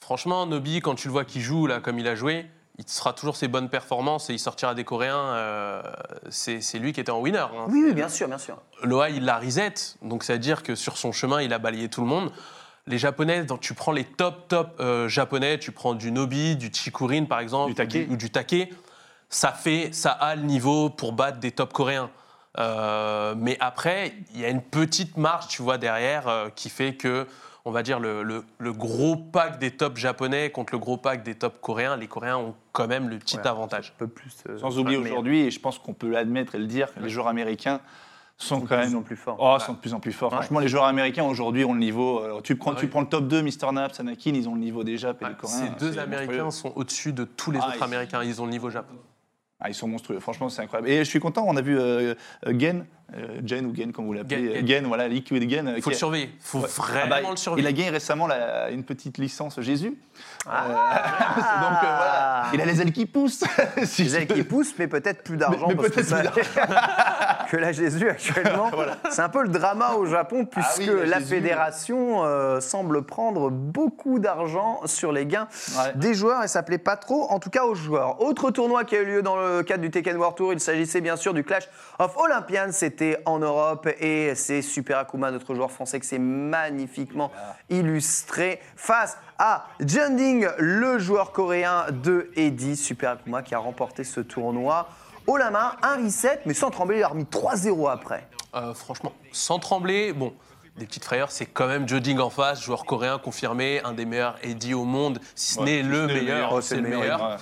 franchement, 0.00 0.46
Nobi, 0.46 0.80
quand 0.80 0.94
tu 0.94 1.08
le 1.08 1.12
vois 1.12 1.24
qui 1.24 1.40
joue 1.40 1.66
là, 1.66 1.80
comme 1.80 1.98
il 1.98 2.08
a 2.08 2.14
joué, 2.14 2.46
il 2.78 2.88
sera 2.88 3.12
toujours 3.12 3.36
ses 3.36 3.46
bonnes 3.46 3.68
performances 3.68 4.30
et 4.30 4.32
il 4.32 4.38
sortira 4.40 4.74
des 4.74 4.82
Coréens. 4.84 5.16
euh, 5.16 5.82
c'est 6.28 6.60
c'est 6.60 6.78
lui 6.80 6.92
qui 6.92 7.00
était 7.00 7.12
en 7.12 7.20
winner. 7.20 7.38
hein. 7.38 7.66
Oui, 7.68 7.84
oui, 7.86 7.94
bien 7.94 8.08
sûr, 8.08 8.26
bien 8.26 8.38
sûr. 8.38 8.56
Loa, 8.82 9.10
il 9.10 9.24
l'a 9.24 9.38
reset, 9.38 9.74
donc 10.02 10.24
c'est-à-dire 10.24 10.62
que 10.64 10.74
sur 10.74 10.96
son 10.96 11.12
chemin, 11.12 11.40
il 11.40 11.52
a 11.52 11.58
balayé 11.58 11.88
tout 11.88 12.00
le 12.00 12.08
monde. 12.08 12.32
Les 12.86 12.98
Japonais, 12.98 13.44
donc, 13.44 13.60
tu 13.60 13.72
prends 13.72 13.92
les 13.92 14.04
top, 14.04 14.46
top 14.48 14.76
euh, 14.80 15.08
Japonais, 15.08 15.58
tu 15.58 15.72
prends 15.72 15.94
du 15.94 16.12
Nobi, 16.12 16.56
du 16.56 16.70
Chikurin 16.72 17.24
par 17.24 17.40
exemple, 17.40 17.70
Du 17.70 17.74
Take. 17.74 18.06
ou 18.10 18.16
du 18.16 18.28
Take, 18.30 18.70
ça 19.30 19.52
fait, 19.52 19.88
ça 19.92 20.10
a 20.10 20.34
le 20.36 20.42
niveau 20.42 20.90
pour 20.90 21.12
battre 21.12 21.38
des 21.38 21.50
top 21.50 21.72
Coréens. 21.72 22.10
Euh, 22.58 23.34
mais 23.38 23.56
après, 23.60 24.12
il 24.34 24.40
y 24.40 24.44
a 24.44 24.50
une 24.50 24.60
petite 24.62 25.16
marge, 25.16 25.48
tu 25.48 25.62
vois, 25.62 25.78
derrière, 25.78 26.28
euh, 26.28 26.50
qui 26.54 26.68
fait 26.68 26.94
que, 26.94 27.26
on 27.64 27.70
va 27.70 27.82
dire, 27.82 27.98
le, 27.98 28.22
le- 28.22 28.44
le 28.58 28.72
gros 28.74 29.16
pack 29.16 29.58
des 29.58 29.70
top 29.70 29.96
japonais 29.96 30.50
contre 30.50 30.74
le 30.74 30.78
gros 30.78 30.98
pack 30.98 31.22
des 31.22 31.34
top 31.34 31.60
coréens, 31.62 31.96
les 31.96 32.06
Coréens 32.06 32.36
ont 32.36 32.54
quand 32.72 32.86
même 32.86 33.08
le 33.08 33.18
petit 33.18 33.38
Ouais. 33.38 33.46
avantage. 33.46 33.94
Un 33.96 33.98
peu 34.00 34.08
plus. 34.08 34.34
euh, 34.50 34.58
Sans 34.58 34.78
oublier 34.78 34.98
aujourd'hui, 34.98 35.40
et 35.40 35.50
je 35.50 35.58
pense 35.58 35.78
qu'on 35.78 35.94
peut 35.94 36.10
l'admettre 36.10 36.54
et 36.54 36.58
le 36.58 36.66
dire, 36.66 36.92
que 36.94 37.00
les 37.00 37.08
joueurs 37.08 37.28
américains 37.28 37.80
sont 38.36 38.58
de 38.58 38.66
quand 38.66 38.76
plus 38.76 38.86
même 38.88 38.96
en 38.98 39.02
plus 39.02 39.16
fort. 39.16 39.36
Oh, 39.38 39.58
sont 39.60 39.72
de 39.74 39.78
plus 39.78 39.94
en 39.94 40.00
plus 40.00 40.12
forts. 40.12 40.32
Ouais. 40.32 40.38
Franchement, 40.38 40.58
les 40.60 40.68
joueurs 40.68 40.84
américains 40.84 41.24
aujourd'hui 41.24 41.64
ont 41.64 41.72
le 41.72 41.78
niveau. 41.80 42.20
euh, 42.20 42.40
tu, 42.42 42.56
prends, 42.56 42.72
Ah 42.72 42.76
tu 42.76 42.84
oui. 42.86 42.90
prends 42.90 43.00
le 43.00 43.06
top 43.06 43.28
2, 43.28 43.42
Mr. 43.42 43.72
Naps, 43.72 44.00
Anakin, 44.00 44.32
ils 44.34 44.48
ont 44.48 44.54
le 44.54 44.60
niveau 44.60 44.82
Coréens. 45.36 45.74
Ces 45.78 45.84
deux 45.84 45.92
c'est 45.92 45.98
Américains 46.00 46.50
sont 46.50 46.72
au-dessus 46.74 47.12
de 47.12 47.24
tous 47.24 47.50
les 47.52 47.58
Ah, 47.62 47.68
autres 47.68 47.76
ils- 47.78 47.84
Américains, 47.84 48.22
ils 48.24 48.40
ont 48.42 48.44
le 48.46 48.50
niveau 48.50 48.70
japonais. 48.70 48.98
Ah, 49.60 49.70
ils 49.70 49.74
sont 49.74 49.88
monstrueux. 49.88 50.18
Franchement, 50.20 50.48
c'est 50.50 50.60
incroyable. 50.62 50.90
Et 50.90 50.98
je 50.98 51.04
suis 51.04 51.20
content, 51.20 51.44
on 51.46 51.56
a 51.56 51.62
vu 51.62 51.78
euh, 51.78 52.14
euh, 52.46 52.58
Gen, 52.58 52.84
euh, 53.16 53.40
Gen 53.46 53.64
ou 53.64 53.74
Gen 53.74 53.92
comme 53.92 54.04
vous 54.04 54.12
l'appelez. 54.12 54.36
Gen, 54.36 54.48
euh, 54.48 54.54
Gen. 54.56 54.66
Gen, 54.66 54.86
voilà, 54.86 55.08
Liquid 55.08 55.48
Gen. 55.48 55.68
euh, 55.68 55.72
Il 55.76 55.82
faut 55.82 55.88
qui 55.88 55.90
le 55.90 55.94
a- 55.94 55.98
surveiller, 55.98 56.30
il 56.34 56.40
faut 56.40 56.58
Ouais. 56.58 56.68
vraiment 56.68 57.00
Ah 57.04 57.08
bah, 57.22 57.30
le 57.30 57.36
surveiller. 57.36 57.66
Il 57.66 57.68
a 57.68 57.72
gagné 57.72 57.90
récemment 57.90 58.26
la- 58.26 58.70
une 58.72 58.82
petite 58.84 59.16
licence 59.16 59.58
Jésus. 59.62 59.96
Ah. 60.46 60.64
Donc 61.62 61.78
euh, 61.82 61.96
voilà, 61.96 62.44
il 62.52 62.60
a 62.60 62.66
les 62.66 62.82
ailes 62.82 62.92
qui 62.92 63.06
poussent. 63.06 63.44
si 63.84 64.02
Les 64.02 64.16
ailes 64.16 64.26
qui 64.26 64.42
poussent, 64.42 64.74
mais 64.78 64.86
peut-être 64.88 65.22
plus 65.22 65.36
d'argent. 65.38 65.68
Mais- 65.68 65.74
mais 65.74 65.88
parce 65.88 65.88
que 65.90 65.94
peut-être 65.94 66.44
ça- 66.44 66.62
que 67.54 67.60
la 67.60 67.70
Jésus 67.72 68.08
actuellement. 68.08 68.70
C'est 69.10 69.22
un 69.22 69.28
peu 69.28 69.42
le 69.42 69.48
drama 69.48 69.92
au 69.94 70.06
Japon, 70.06 70.44
puisque 70.44 70.88
Ah 70.88 70.92
oui, 71.02 71.08
la 71.08 71.18
Jésus. 71.20 71.34
fédération 71.34 72.24
euh, 72.24 72.60
semble 72.60 73.02
prendre 73.02 73.48
beaucoup 73.50 74.18
d'argent 74.18 74.80
sur 74.86 75.12
les 75.12 75.24
gains 75.26 75.46
Ouais. 75.78 75.92
des 75.94 76.14
joueurs 76.14 76.42
et 76.42 76.48
ça 76.48 76.62
plaît 76.64 76.78
pas 76.78 76.96
trop, 76.96 77.30
en 77.30 77.38
tout 77.38 77.50
cas 77.50 77.64
aux 77.64 77.74
joueurs. 77.76 78.20
Autre 78.20 78.50
tournoi 78.50 78.82
qui 78.84 78.96
a 78.96 79.00
eu 79.00 79.04
lieu 79.06 79.22
dans 79.22 79.36
le 79.36 79.62
cadre 79.62 79.82
du 79.82 79.90
Tekken 79.90 80.16
World 80.16 80.36
Tour, 80.36 80.52
il 80.52 80.58
s'agissait 80.60 81.00
bien 81.00 81.16
sûr 81.16 81.32
du 81.32 81.44
Clash 81.44 81.68
of 82.00 82.16
Olympians, 82.16 82.72
c'était 82.72 83.18
en 83.24 83.38
Europe 83.38 83.88
et 84.00 84.34
c'est 84.34 84.62
Super 84.62 84.98
Akuma, 84.98 85.30
notre 85.30 85.54
joueur 85.54 85.70
français, 85.70 86.00
qui 86.00 86.08
s'est 86.08 86.18
magnifiquement 86.18 87.30
illustré 87.70 88.60
face 88.76 89.16
à 89.38 89.66
Junding, 89.80 90.46
le 90.58 90.98
joueur 90.98 91.32
coréen 91.32 91.86
de 91.92 92.30
Eddie, 92.36 92.76
Super 92.76 93.12
Akuma, 93.12 93.42
qui 93.42 93.54
a 93.54 93.58
remporté 93.58 94.02
ce 94.04 94.20
tournoi. 94.20 94.88
Haut 95.26 95.36
la 95.36 95.50
main, 95.50 95.72
un 95.82 96.04
reset, 96.04 96.40
mais 96.46 96.54
sans 96.54 96.70
trembler, 96.70 96.98
il 96.98 97.02
a 97.02 97.08
remis 97.08 97.24
3-0 97.24 97.90
après. 97.90 98.28
Euh, 98.54 98.74
franchement, 98.74 99.12
sans 99.32 99.58
trembler, 99.58 100.12
bon, 100.12 100.32
des 100.76 100.86
petites 100.86 101.04
frayeurs, 101.04 101.30
c'est 101.30 101.46
quand 101.46 101.66
même 101.66 101.88
Joding 101.88 102.18
en 102.18 102.30
face, 102.30 102.62
joueur 102.62 102.84
coréen 102.84 103.18
confirmé, 103.18 103.80
un 103.84 103.92
des 103.92 104.04
meilleurs 104.04 104.36
Eddie 104.42 104.74
au 104.74 104.84
monde, 104.84 105.18
si 105.34 105.54
ce 105.54 105.58
Ouais, 105.60 105.64
n'est 105.66 105.82
si 105.82 105.88
le 105.88 106.06
meilleur, 106.06 106.22
meilleur. 106.22 106.52
Oh, 106.52 106.60
c'est 106.60 106.76
le 106.76 106.82
meilleur. 106.82 107.22
Ouais. 107.22 107.36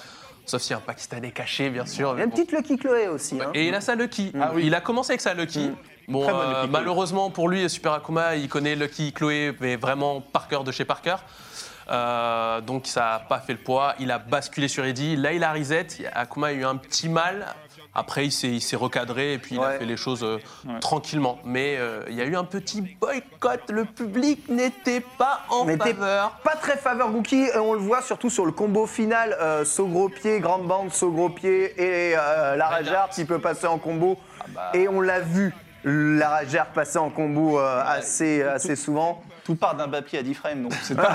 Sauf 0.46 0.60
s'il 0.62 0.72
y 0.72 0.74
a 0.74 0.78
un 0.78 0.80
Pakistanais 0.80 1.30
caché, 1.30 1.70
bien 1.70 1.86
sûr. 1.86 2.12
Il 2.14 2.18
y 2.18 2.20
a 2.20 2.24
une 2.24 2.30
bon. 2.30 2.36
petite 2.36 2.52
Lucky 2.52 2.76
Chloé 2.76 3.08
aussi. 3.08 3.40
hein. 3.40 3.50
Et 3.54 3.68
il 3.68 3.74
a 3.74 3.80
sa 3.80 3.94
Lucky. 3.94 4.32
Ah 4.40 4.50
oui. 4.54 4.64
Il 4.66 4.74
a 4.74 4.80
commencé 4.80 5.12
avec 5.12 5.20
sa 5.20 5.34
Lucky. 5.34 5.70
Bon, 6.08 6.22
Très 6.24 6.32
bonne 6.32 6.40
euh, 6.46 6.60
Lucky 6.62 6.70
malheureusement 6.72 7.30
pour 7.30 7.48
lui, 7.48 7.68
Super 7.70 7.92
Akuma, 7.92 8.34
il 8.36 8.48
connaît 8.48 8.74
Lucky 8.74 9.12
Chloé, 9.12 9.56
mais 9.60 9.76
vraiment 9.76 10.20
par 10.20 10.48
cœur 10.48 10.64
de 10.64 10.72
chez 10.72 10.84
Parker. 10.84 11.16
Euh, 11.90 12.60
donc 12.60 12.86
ça 12.86 13.00
n'a 13.00 13.18
pas 13.20 13.38
fait 13.40 13.52
le 13.52 13.58
poids. 13.60 13.94
Il 14.00 14.10
a 14.10 14.18
basculé 14.18 14.66
sur 14.68 14.84
Eddie. 14.84 15.16
Là, 15.16 15.32
il 15.32 15.44
a 15.44 15.52
reset. 15.52 15.86
Akuma 16.12 16.48
a 16.48 16.52
eu 16.52 16.64
un 16.64 16.76
petit 16.76 17.08
mal. 17.08 17.46
Après, 17.94 18.24
il 18.24 18.32
s'est, 18.32 18.48
il 18.48 18.60
s'est 18.62 18.76
recadré 18.76 19.34
et 19.34 19.38
puis 19.38 19.56
il 19.56 19.58
Ouais. 19.60 19.66
a 19.66 19.70
fait 19.78 19.84
les 19.84 19.96
choses 19.98 20.24
euh, 20.24 20.38
Ouais. 20.66 20.80
tranquillement. 20.80 21.38
Mais 21.44 21.76
euh, 21.78 22.02
il 22.08 22.14
y 22.14 22.20
a 22.22 22.24
eu 22.24 22.36
un 22.36 22.44
petit 22.44 22.80
boycott. 23.00 23.60
Le 23.70 23.84
public 23.84 24.48
n'était 24.48 25.02
pas 25.18 25.42
en 25.50 25.66
N'était 25.66 25.92
faveur. 25.92 26.30
Pas 26.42 26.56
très 26.56 26.76
faveur 26.78 27.10
Gookie, 27.10 27.48
on 27.56 27.74
le 27.74 27.80
voit 27.80 28.00
surtout 28.02 28.30
sur 28.30 28.46
le 28.46 28.52
combo 28.52 28.86
final, 28.86 29.36
euh, 29.40 29.64
saut 29.66 29.86
gros 29.86 30.08
pied, 30.08 30.40
grande 30.40 30.66
bande, 30.66 30.92
saut 30.92 31.10
gros 31.10 31.28
pied 31.28 31.64
et 31.80 32.14
euh, 32.16 32.56
la 32.56 32.66
Rajar 32.68 33.10
qui 33.10 33.24
peut 33.26 33.38
passer 33.40 33.66
en 33.66 33.78
combo. 33.78 34.16
Et 34.74 34.88
on 34.88 35.00
l'a 35.02 35.20
vu, 35.20 35.54
la 35.84 36.28
Rajar 36.30 36.66
passer 36.68 36.98
en 36.98 37.10
combo 37.10 37.58
euh, 37.58 37.82
assez, 37.84 38.42
assez 38.42 38.74
souvent. 38.76 39.22
Tout 39.44 39.56
part 39.56 39.74
d'un 39.76 39.88
papier 39.88 40.18
à 40.20 40.22
10 40.22 40.34
frames, 40.34 40.62
donc 40.62 40.72
c'est 40.82 40.96
un, 40.98 41.14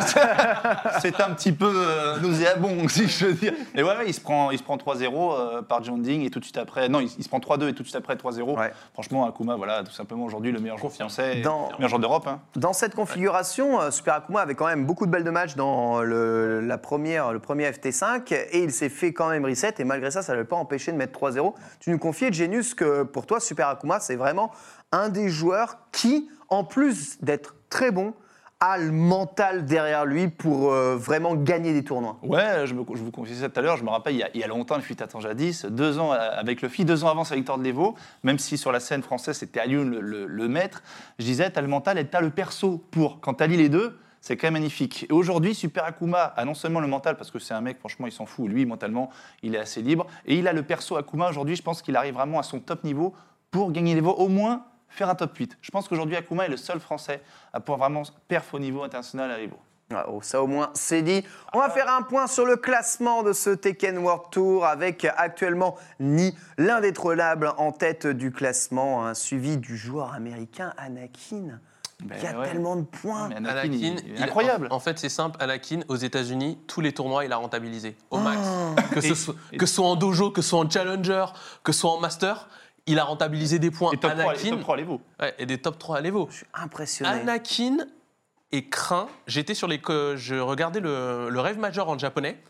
c'est 1.02 1.22
un 1.22 1.30
petit 1.32 1.52
peu 1.54 1.72
euh, 1.74 2.20
nauséabond, 2.20 2.88
si 2.90 3.08
je 3.08 3.28
veux 3.28 3.34
dire. 3.34 3.54
Et 3.76 3.84
ouais, 3.84 3.90
ouais, 3.98 4.04
il 4.08 4.13
se 4.13 4.20
prend, 4.22 4.52
il 4.52 4.58
se 4.58 4.63
prend 4.63 4.76
3-0 4.78 5.06
euh, 5.40 5.62
par 5.62 5.84
John 5.84 6.02
Ding 6.02 6.24
et 6.26 6.30
tout 6.30 6.40
de 6.40 6.44
suite 6.44 6.58
après. 6.58 6.90
Non, 6.90 7.00
il, 7.00 7.10
il 7.18 7.24
se 7.24 7.30
prend 7.30 7.40
3-2 7.40 7.70
et 7.70 7.74
tout 7.74 7.84
de 7.84 7.88
suite 7.88 7.96
après 7.96 8.16
3-0. 8.16 8.58
Ouais. 8.58 8.72
Franchement, 8.94 9.26
Akuma, 9.28 9.56
voilà, 9.56 9.84
tout 9.84 9.92
simplement 9.92 10.26
aujourd'hui 10.26 10.52
le 10.52 10.60
meilleur 10.60 10.78
joueur 10.78 10.92
français, 10.92 11.42
Dans- 11.42 11.70
le 11.72 11.76
meilleur 11.78 11.90
joueur 11.90 12.00
d'Europe. 12.02 12.28
hein. 12.28 12.40
Dans 12.56 12.74
cette 12.74 12.96
configuration, 12.96 13.80
euh, 13.80 13.92
Super 13.92 14.16
Akuma 14.16 14.42
avait 14.42 14.56
quand 14.56 14.68
même 14.68 14.86
beaucoup 14.86 15.06
de 15.06 15.12
balles 15.12 15.24
de 15.24 15.30
match 15.32 15.56
dans 15.56 16.02
le, 16.02 16.60
la 16.62 16.78
première, 16.78 17.32
le 17.34 17.40
premier 17.40 17.70
FT5 17.72 18.34
et 18.52 18.63
il 18.63 18.72
s'est 18.72 18.90
fait 18.90 19.13
quand 19.13 19.30
même 19.30 19.46
reset 19.46 19.76
et 19.80 19.84
malgré 19.84 20.12
ça, 20.12 20.22
ça 20.22 20.34
ne 20.34 20.40
l'a 20.40 20.46
pas 20.46 20.56
empêché 20.58 20.92
de 20.92 20.98
mettre 20.98 21.18
3-0. 21.20 21.54
Tu 21.80 21.92
nous 21.92 21.98
confiais, 22.00 22.32
Genius, 22.34 22.74
que 22.74 23.04
pour 23.04 23.26
toi, 23.26 23.40
Super 23.40 23.70
Akuma, 23.70 24.00
c'est 24.00 24.16
vraiment 24.18 24.52
un 24.92 25.10
des 25.10 25.30
joueurs 25.30 25.78
qui, 25.92 26.30
en 26.50 26.63
plus 26.63 27.18
d'être 27.22 27.56
très 27.69 27.91
bon, 27.91 28.13
a 28.60 28.80
le 28.80 28.91
mental 28.91 29.65
derrière 29.65 30.06
lui 30.06 30.30
pour 30.30 30.71
euh, 30.73 30.95
vraiment 30.95 31.36
gagner 31.36 31.73
des 31.73 31.84
tournois. 31.84 32.17
Ouais, 32.23 32.65
je, 32.65 32.73
je 32.73 33.03
vous 33.03 33.12
confiais 33.12 33.36
ça 33.36 33.49
tout 33.49 33.60
à 33.60 33.62
l'heure. 33.62 33.77
Je 33.77 33.84
me 33.84 33.89
rappelle, 33.89 34.15
il 34.15 34.39
y 34.39 34.43
a, 34.43 34.47
longtemps, 34.47 34.77
il 34.77 34.82
fut 34.82 34.97
à 35.01 35.19
jadis, 35.19 35.65
deux 35.65 35.99
ans 35.99 36.12
euh, 36.12 36.17
avec 36.17 36.63
le 36.63 36.69
FI, 36.69 36.84
deux 36.84 37.03
ans 37.03 37.10
avant 37.10 37.23
sa 37.23 37.36
victoire 37.36 37.60
de 37.60 37.63
l'Evo, 37.63 37.93
même 38.23 38.39
si 38.39 38.58
sur 38.58 38.71
la 38.71 38.80
scène 38.80 39.03
française, 39.03 39.38
c'était 39.38 39.60
Alioun 39.60 39.88
le, 39.99 40.25
le- 40.25 40.47
maître, 40.47 40.82
je 41.19 41.25
disais, 41.25 41.49
t'as 41.51 41.62
le 41.62 41.67
mental 41.67 41.99
et 41.99 42.06
t'as 42.08 42.19
le 42.21 42.32
perso 42.32 42.84
pour. 42.89 43.19
Quand 43.19 43.36
t'allies 43.36 43.58
les 43.58 43.69
deux, 43.69 43.99
c'est 44.21 44.38
quand 44.38 44.47
même 44.47 44.53
magnifique. 44.53 45.06
Et 45.08 45.13
aujourd'hui, 45.13 45.53
Super 45.53 45.86
Akuma 45.86 46.23
a 46.23 46.43
non 46.43 46.56
seulement 46.56 46.80
le 46.80 46.88
mental, 46.88 47.15
parce 47.15 47.30
que 47.30 47.38
c'est 47.38 47.53
un 47.53 47.62
mec, 47.62 47.77
franchement, 47.77 48.08
il 48.08 48.12
s'en 48.12 48.25
fout. 48.25 48.49
Lui, 48.49 48.65
mentalement, 48.65 49.12
il 49.43 49.53
est 49.53 49.60
assez 49.60 49.84
libre. 49.84 50.08
Et 50.25 50.36
il 50.36 50.47
a 50.47 50.53
le 50.53 50.63
perso 50.63 50.97
Akuma. 50.97 51.30
Aujourd'hui, 51.30 51.56
je 51.56 51.62
pense 51.62 51.84
qu'il 51.84 51.95
arrive 51.95 52.15
vraiment 52.15 52.39
à 52.39 52.43
son 52.43 52.60
top 52.60 52.84
niveau 52.84 53.13
pour 53.51 53.71
gagner 53.71 53.93
l'Evo, 53.93 54.12
au 54.13 54.30
moins 54.30 54.65
faire 54.89 55.10
un 55.10 55.15
top 55.15 55.36
8. 55.38 55.58
Je 55.62 55.71
pense 55.71 55.88
qu'aujourd'hui, 55.88 56.15
Akuma 56.15 56.45
est 56.45 56.50
le 56.50 56.58
seul 56.58 56.80
Français 56.80 57.21
à 57.54 57.60
pouvoir 57.60 57.80
vraiment 57.80 58.04
perf 58.28 58.54
au 58.54 58.60
niveau 58.60 58.84
international 58.84 59.32
à 59.32 59.38
l'Evo. 59.38 59.58
Ouais, 59.89 60.02
oh, 60.10 60.19
ça 60.21 60.43
au 60.43 60.47
moins 60.47 60.69
c'est 60.73 61.02
dit. 61.02 61.23
On 61.54 61.60
va 61.60 61.69
faire 61.69 61.89
un 61.89 62.02
point 62.02 62.28
sur 62.28 62.45
le 62.45 62.58
classement 62.58 63.23
de 63.23 63.32
ce 63.32 63.52
Tekken 63.52 63.97
World 64.00 64.23
Tour 64.32 64.65
avec 64.65 65.06
actuellement 65.15 65.76
Ni, 66.02 66.36
l'indétrônable 66.58 67.54
en 67.58 67.71
tête 67.71 68.06
du 68.06 68.32
classement, 68.32 69.06
hein, 69.06 69.13
suivi 69.13 69.56
du 69.58 69.78
joueur 69.78 70.13
américain 70.13 70.73
Anakin. 70.78 71.60
Ben 72.04 72.15
Il 72.19 72.23
y 72.23 72.28
a 72.28 72.38
ouais. 72.38 72.47
tellement 72.50 72.76
de 72.76 72.84
points. 72.84 73.30
Mais 73.30 73.38
Anakin, 73.38 73.60
Anakin, 73.60 73.73
il- 73.73 73.84
il 73.86 73.86
est 74.12 74.17
il- 74.17 74.23
incroyable. 74.23 74.67
En, 74.69 74.76
en 74.76 74.80
fait, 74.80 75.00
c'est 75.00 75.10
simple. 75.10 75.38
Anakin, 75.41 75.80
aux 75.88 75.95
États-Unis, 75.95 76.60
tous 76.67 76.82
les 76.82 76.91
tournois, 76.93 77.26
il 77.26 77.32
a 77.32 77.38
rentabilisé 77.38 77.95
au 78.12 78.17
max. 78.19 78.39
Ah. 78.43 78.76
Que, 78.93 79.02
ce 79.02 79.15
soit, 79.15 79.36
et- 79.52 79.58
que 79.58 79.65
ce 79.65 79.76
soit 79.76 79.88
en 79.88 79.95
dojo, 79.95 80.30
que 80.32 80.41
ce 80.43 80.50
soit 80.50 80.60
en 80.60 80.69
challenger, 80.69 81.26
que 81.63 81.71
ce 81.71 81.80
soit 81.80 81.91
en 81.91 82.00
master, 82.00 82.50
il 82.88 83.00
a 83.00 83.04
rentabilisé 83.04 83.60
des 83.60 83.69
points. 83.71 83.91
Et 83.91 83.97
top 83.97 84.12
3, 84.17 84.32
Anakin, 84.32 84.50
top 84.52 84.62
3 84.62 84.73
à 84.73 84.78
l'Evo. 84.78 85.02
ouais, 85.21 85.36
et 85.38 85.45
des 85.45 85.58
top 85.60 85.78
3 85.78 85.97
à 85.97 86.02
l'Evo. 86.02 86.28
Je 86.32 86.38
suis 86.38 86.45
impressionné. 86.54 87.12
Anakin 87.12 87.78
est 88.52 88.69
craint. 88.69 89.08
J'étais 89.28 89.54
sur 89.54 89.67
les. 89.67 89.80
que 89.80 90.15
Je 90.17 90.36
regardais 90.36 90.80
le, 90.80 91.30
le 91.30 91.39
rêve 91.39 91.60
major 91.60 91.89
en 91.89 91.97
japonais 92.00 92.41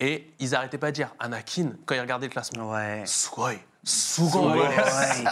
et 0.00 0.30
ils 0.40 0.54
arrêtaient 0.54 0.78
pas 0.78 0.90
de 0.90 0.96
dire 0.96 1.14
Anakin 1.18 1.72
quand 1.84 1.94
ils 1.94 2.00
regardaient 2.00 2.26
le 2.26 2.32
classement. 2.32 2.70
Ouais. 2.72 3.02
Sugoi. 3.06 3.52
Sugoi 3.84 4.56
Ouais. 4.56 5.24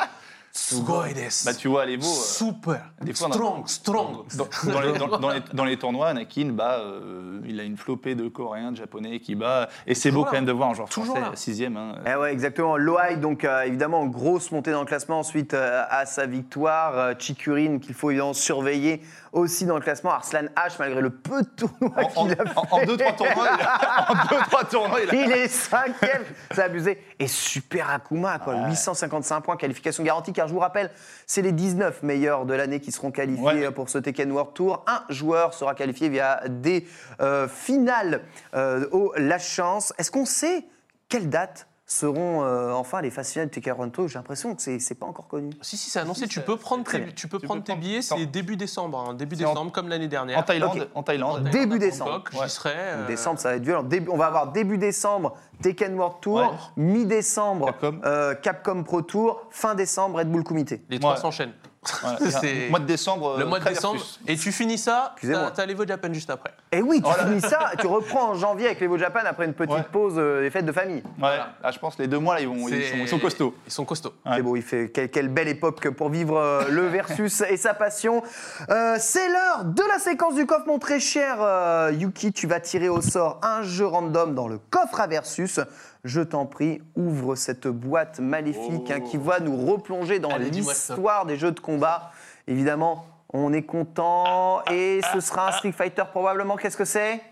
Desu. 0.54 0.74
Sugoi 0.76 1.12
desu. 1.12 1.44
Bah, 1.46 1.54
tu 1.54 1.68
vois, 1.68 1.82
à 1.82 1.86
l'Evo, 1.86 2.06
euh, 2.06 2.10
Super. 2.10 2.80
des 3.02 3.12
fois, 3.12 3.28
a- 3.28 3.32
strong, 3.32 3.62
strong. 3.68 4.16
dans, 4.36 4.72
dans 4.72 4.80
les, 4.80 4.92
dans- 4.98 5.18
dans 5.18 5.30
les- 5.30 5.42
dans 5.52 5.64
les 5.64 5.76
tournois, 5.76 6.08
Anakin, 6.08 6.50
bah, 6.52 6.78
euh, 6.80 7.40
il 7.44 7.58
a 7.60 7.64
une 7.64 7.76
flopée 7.76 8.14
de 8.14 8.28
Coréens, 8.28 8.70
de 8.72 8.76
Japonais 8.76 9.18
qui 9.20 9.34
bat. 9.34 9.68
Et 9.86 9.94
c'est 9.94 10.10
beau 10.10 10.24
quand 10.24 10.32
même 10.32 10.44
de 10.46 10.52
voir 10.52 10.70
un 10.70 10.74
joueur 10.74 10.88
Toujours 10.88 11.16
français, 11.16 11.30
là. 11.30 11.36
sixième. 11.36 11.76
Hein. 11.76 11.96
Eh 12.06 12.14
ouais, 12.14 12.32
exactement. 12.32 12.76
Loai, 12.76 13.16
donc 13.16 13.44
euh, 13.44 13.62
évidemment, 13.62 14.06
grosse 14.06 14.52
montée 14.52 14.70
dans 14.70 14.80
le 14.80 14.86
classement 14.86 15.18
ensuite 15.18 15.54
euh, 15.54 15.82
à 15.90 16.06
sa 16.06 16.26
victoire. 16.26 16.96
Euh, 16.98 17.14
Chikurin, 17.18 17.78
qu'il 17.78 17.94
faut 17.94 18.10
évidemment 18.10 18.32
surveiller 18.32 19.02
aussi 19.32 19.66
dans 19.66 19.74
le 19.74 19.80
classement. 19.82 20.12
Arslan 20.12 20.44
H, 20.56 20.74
malgré 20.78 21.00
le 21.00 21.10
peu 21.10 21.42
de 21.42 21.48
tournois 21.48 22.04
qu'il 22.04 22.32
a 22.32 22.36
fait. 22.36 22.56
en- 22.56 22.66
en 22.70 22.84
deux, 22.86 22.96
trois 22.96 23.12
tournois, 23.12 23.48
il 23.58 23.60
a, 23.64 24.06
en 24.10 24.26
deux, 24.28 24.42
trois 24.48 24.64
tournois, 24.64 24.98
il 25.02 25.10
a- 25.10 25.14
Il 25.24 25.32
est 25.32 25.48
cinquième, 25.48 26.22
c'est 26.52 26.62
abusé. 26.62 26.98
Et 27.18 27.26
Super 27.26 27.90
Akuma, 27.90 28.38
quoi, 28.38 28.54
855 28.68 29.40
points, 29.40 29.56
qualification 29.56 30.02
garantie, 30.04 30.32
car 30.44 30.48
je 30.48 30.52
vous 30.52 30.60
rappelle, 30.60 30.90
c'est 31.26 31.40
les 31.42 31.52
19 31.52 32.02
meilleurs 32.02 32.44
de 32.44 32.52
l'année 32.54 32.78
qui 32.80 32.92
seront 32.92 33.10
qualifiés 33.10 33.44
Ouais. 33.44 33.70
pour 33.70 33.88
ce 33.88 33.96
Tekken 33.98 34.30
World 34.30 34.52
Tour. 34.52 34.84
Un 34.86 35.02
joueur 35.08 35.54
sera 35.54 35.74
qualifié 35.74 36.08
via 36.10 36.42
des 36.48 36.86
euh, 37.20 37.48
finales 37.48 38.20
euh, 38.54 38.86
au 38.92 39.12
La 39.16 39.38
Chance. 39.38 39.94
Est-ce 39.98 40.10
qu'on 40.10 40.26
sait 40.26 40.64
quelle 41.08 41.30
date 41.30 41.66
seront 41.86 42.42
euh, 42.44 42.72
enfin 42.72 43.02
les 43.02 43.10
Tekken 43.50 43.74
World 43.74 43.92
Tour 43.92 44.08
J'ai 44.08 44.18
l'impression 44.18 44.54
que 44.54 44.62
c'est 44.62 44.78
c'est 44.78 44.94
pas 44.94 45.06
encore 45.06 45.28
connu. 45.28 45.50
Si, 45.60 45.76
si, 45.76 45.90
c'est 45.90 45.98
annoncé. 46.00 46.22
Si, 46.22 46.28
tu 46.28 46.40
peux 46.40 46.56
prendre 46.56 46.84
tes, 46.84 47.12
tu 47.12 47.28
peux 47.28 47.38
Tu 47.38 47.46
prendre 47.46 47.62
peux 47.62 47.72
tes 47.72 47.78
billets, 47.78 48.00
c'est 48.02 48.26
début 48.26 48.56
décembre. 48.56 49.04
hein, 49.10 49.14
début 49.14 49.36
en- 49.36 49.50
décembre, 49.50 49.72
comme 49.72 49.88
l'année 49.88 50.08
dernière. 50.08 50.38
En 50.38 50.42
Thaïlande, 50.42 50.88
en 50.94 51.02
Thaïlande. 51.02 51.46
En 51.46 51.50
Début 51.50 51.78
décembre. 51.78 52.12
Bangkok, 52.12 52.32
Ouais. 52.40 52.46
J'y 52.48 52.54
serai. 52.54 52.72
euh, 52.74 53.06
Décembre, 53.06 53.38
ça 53.38 53.50
va 53.50 53.56
être 53.56 53.62
violent. 53.64 53.82
Début- 53.82 54.10
on 54.10 54.16
va 54.16 54.26
avoir 54.26 54.52
début 54.52 54.78
décembre 54.78 55.34
Tekken 55.62 55.94
World 55.94 56.16
Tour, 56.20 56.36
Ouais. 56.36 56.46
mi-décembre 56.76 57.66
Capcom. 57.66 58.00
euh, 58.04 58.34
Capcom 58.34 58.82
Pro 58.82 59.02
Tour, 59.02 59.42
fin 59.50 59.74
décembre 59.74 60.18
Red 60.18 60.30
Bull 60.30 60.42
Comité. 60.44 60.82
Les 60.88 60.98
trois 60.98 61.16
s'enchaînent. 61.16 61.50
Ouais. 61.50 61.54
C'est- 62.40 62.68
Mois 62.70 62.78
de 62.80 62.86
décembre. 62.86 63.36
Le 63.38 63.44
euh, 63.44 63.48
mois 63.48 63.60
de 63.60 63.64
décembre. 63.68 64.00
Et 64.26 64.36
tu 64.36 64.52
finis 64.52 64.78
ça, 64.78 65.12
Excusez-moi. 65.14 65.44
t'as 65.46 65.50
t'as 65.62 65.66
l'Evo 65.66 65.86
Japan 65.86 66.12
juste 66.12 66.30
après. 66.30 66.52
Et 66.72 66.82
oui, 66.82 67.00
tu 67.02 67.24
finis 67.24 67.40
ça, 67.40 67.70
tu 67.78 67.86
reprends 67.86 68.30
en 68.30 68.34
janvier 68.34 68.66
avec 68.66 68.80
l'Evo 68.80 68.98
Japan 68.98 69.20
après 69.24 69.44
une 69.46 69.54
petite 69.54 69.74
Ouais. 69.74 69.82
pause 69.90 70.14
euh, 70.16 70.40
des 70.42 70.50
fêtes 70.50 70.64
de 70.66 70.72
famille. 70.72 71.02
Ouais, 71.20 71.36
là, 71.62 71.70
je 71.70 71.78
pense 71.78 71.96
que 71.96 72.02
les 72.02 72.08
deux 72.08 72.18
mois, 72.18 72.34
là, 72.34 72.40
ils, 72.40 72.48
vont, 72.48 72.68
ils, 72.68 72.82
C'est- 72.82 72.90
sont, 72.90 72.96
ils 72.98 73.08
sont 73.08 73.18
costauds. 73.18 73.54
Ils 73.66 73.72
sont 73.72 73.84
costauds. 73.84 74.14
Ouais. 74.26 74.32
C'est 74.36 74.42
beau, 74.42 74.56
il 74.56 74.62
fait 74.62 74.90
quelle, 74.90 75.10
quelle 75.10 75.28
belle 75.28 75.48
époque 75.48 75.88
pour 75.90 76.08
vivre 76.10 76.36
euh, 76.38 76.64
le 76.70 76.86
versus 76.88 77.42
et 77.48 77.56
sa 77.56 77.74
passion. 77.74 78.22
Euh, 78.70 78.96
c'est 78.98 79.28
l'heure 79.28 79.64
de 79.64 79.82
la 79.92 79.98
séquence 79.98 80.34
du 80.34 80.46
coffre, 80.46 80.66
mon 80.66 80.78
très 80.78 81.00
cher 81.00 81.36
euh, 81.40 81.92
Yuki. 81.94 82.32
Tu 82.32 82.46
vas 82.46 82.60
tirer 82.60 82.88
au 82.88 83.00
sort 83.00 83.38
un 83.42 83.62
jeu 83.62 83.86
random 83.86 84.34
dans 84.34 84.48
le 84.48 84.58
coffre 84.70 85.00
à 85.00 85.06
versus. 85.06 85.60
Je 86.04 86.20
t'en 86.20 86.44
prie, 86.44 86.82
ouvre 86.96 87.34
cette 87.34 87.66
boîte 87.66 88.20
maléfique 88.20 88.90
hein, 88.90 89.00
qui 89.00 89.16
va 89.16 89.40
nous 89.40 89.56
replonger 89.66 90.18
dans 90.18 90.36
l'histoire 90.36 91.24
des 91.24 91.36
jeux 91.36 91.52
de 91.52 91.60
combat. 91.60 92.10
Évidemment, 92.46 93.06
on 93.32 93.52
est 93.54 93.62
content 93.62 94.62
et 94.70 95.00
ce 95.14 95.20
sera 95.20 95.48
un 95.48 95.52
Street 95.52 95.72
Fighter 95.72 96.02
probablement. 96.10 96.56
Qu'est-ce 96.56 96.76
que 96.76 96.84
c'est? 96.84 97.22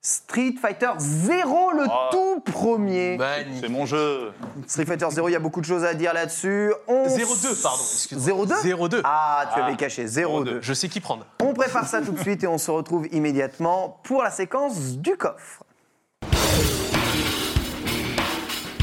Street 0.00 0.54
Fighter 0.60 0.90
0, 0.98 1.72
le 1.72 1.84
Oh. 1.90 2.08
tout 2.12 2.52
premier. 2.52 3.18
C'est 3.60 3.68
mon 3.68 3.84
jeu. 3.86 4.32
Street 4.66 4.84
Fighter 4.84 5.06
0, 5.10 5.28
il 5.28 5.32
y 5.32 5.36
a 5.36 5.40
beaucoup 5.40 5.60
de 5.60 5.66
choses 5.66 5.84
à 5.84 5.94
dire 5.94 6.12
là-dessus. 6.12 6.72
On 6.86 7.04
02, 7.08 7.54
pardon. 7.62 7.82
excuse-moi. 7.82 8.46
02 8.46 8.88
02. 8.88 9.00
Ah, 9.04 9.50
tu 9.52 9.58
Ah. 9.60 9.64
avais 9.64 9.76
caché 9.76 10.06
02. 10.06 10.60
Je 10.62 10.72
sais 10.74 10.88
qui 10.88 11.00
prendre. 11.00 11.26
On 11.42 11.52
prépare 11.54 11.86
ça 11.86 12.00
tout 12.02 12.12
de 12.12 12.20
suite 12.20 12.44
et 12.44 12.46
on 12.46 12.58
se 12.58 12.70
retrouve 12.70 13.08
immédiatement 13.10 13.98
pour 14.04 14.22
la 14.22 14.30
séquence 14.30 14.98
du 14.98 15.16
coffre. 15.16 15.64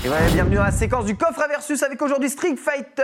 Et 0.05 0.07
voilà, 0.07 0.27
bienvenue 0.27 0.57
dans 0.57 0.63
la 0.63 0.69
séquence 0.69 1.05
du 1.05 1.15
coffre 1.15 1.41
à 1.41 1.47
versus 1.47 1.81
avec 1.81 1.99
aujourd'hui 1.99 2.29
Street 2.29 2.57
Fighter 2.57 3.01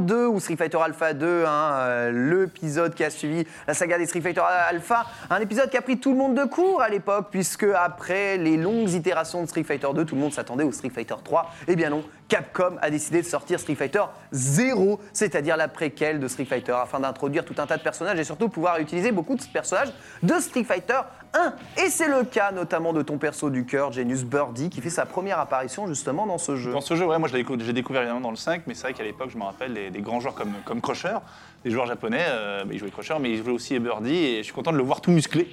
02 0.00 0.26
ou 0.26 0.38
Street 0.38 0.56
Fighter 0.56 0.76
Alpha 0.76 1.14
2, 1.14 1.44
hein, 1.46 1.76
euh, 1.78 2.42
l'épisode 2.42 2.94
qui 2.94 3.02
a 3.02 3.08
suivi 3.08 3.46
la 3.66 3.72
saga 3.72 3.96
des 3.96 4.04
Street 4.04 4.20
Fighter 4.20 4.42
Alpha, 4.42 5.06
un 5.30 5.40
épisode 5.40 5.70
qui 5.70 5.78
a 5.78 5.80
pris 5.80 5.98
tout 5.98 6.10
le 6.10 6.18
monde 6.18 6.34
de 6.34 6.44
court 6.44 6.82
à 6.82 6.90
l'époque 6.90 7.28
puisque 7.30 7.64
après 7.74 8.36
les 8.36 8.58
longues 8.58 8.90
itérations 8.90 9.40
de 9.40 9.46
Street 9.46 9.62
Fighter 9.62 9.88
2, 9.94 10.04
tout 10.04 10.14
le 10.14 10.20
monde 10.20 10.34
s'attendait 10.34 10.64
au 10.64 10.72
Street 10.72 10.90
Fighter 10.90 11.14
3. 11.24 11.50
Eh 11.68 11.74
bien 11.74 11.88
non, 11.88 12.04
Capcom 12.28 12.76
a 12.82 12.90
décidé 12.90 13.22
de 13.22 13.26
sortir 13.26 13.58
Street 13.58 13.74
Fighter 13.74 14.02
0, 14.30 15.00
c'est-à-dire 15.14 15.56
la 15.56 15.68
préquelle 15.68 16.20
de 16.20 16.28
Street 16.28 16.44
Fighter, 16.44 16.72
afin 16.72 17.00
d'introduire 17.00 17.46
tout 17.46 17.54
un 17.56 17.66
tas 17.66 17.78
de 17.78 17.82
personnages 17.82 18.18
et 18.18 18.24
surtout 18.24 18.50
pouvoir 18.50 18.78
utiliser 18.78 19.10
beaucoup 19.10 19.36
de 19.36 19.42
personnages 19.50 19.94
de 20.22 20.34
Street 20.34 20.64
Fighter 20.64 21.00
1. 21.34 21.54
Et 21.84 21.90
c'est 21.90 22.08
le 22.08 22.24
cas 22.24 22.52
notamment 22.52 22.92
de 22.92 23.02
ton 23.02 23.18
perso 23.18 23.50
du 23.50 23.64
cœur, 23.66 23.92
Genius 23.92 24.24
Birdie, 24.24 24.70
qui 24.70 24.80
fait 24.80 24.90
sa 24.90 25.04
première 25.06 25.38
apparition 25.38 25.86
justement 25.86 26.26
dans 26.26 26.38
ce 26.38 26.56
jeu. 26.56 26.72
Dans 26.72 26.80
ce 26.80 26.94
jeu, 26.96 27.06
ouais, 27.06 27.18
moi 27.18 27.28
je 27.28 27.34
l'ai 27.36 27.42
décou- 27.42 27.58
j'ai 27.60 27.72
découvert 27.72 28.02
évidemment 28.02 28.20
dans 28.20 28.30
le 28.30 28.36
5, 28.36 28.62
mais 28.66 28.74
c'est 28.74 28.82
vrai 28.82 28.92
qu'à 28.94 29.02
l'époque, 29.04 29.30
je 29.32 29.38
me 29.38 29.44
rappelle 29.44 29.74
des, 29.74 29.90
des 29.90 30.00
grands 30.00 30.20
joueurs 30.20 30.34
comme, 30.34 30.52
comme 30.64 30.80
Crusher, 30.80 31.16
des 31.64 31.70
joueurs 31.70 31.86
japonais, 31.86 32.24
euh, 32.28 32.64
ils 32.70 32.78
jouaient 32.78 32.90
Crusher, 32.90 33.16
mais 33.20 33.30
ils 33.30 33.42
jouaient 33.42 33.52
aussi 33.52 33.78
Birdie, 33.78 34.14
et 34.14 34.38
je 34.38 34.42
suis 34.44 34.52
content 34.52 34.72
de 34.72 34.76
le 34.76 34.82
voir 34.84 35.00
tout 35.00 35.10
musclé, 35.10 35.48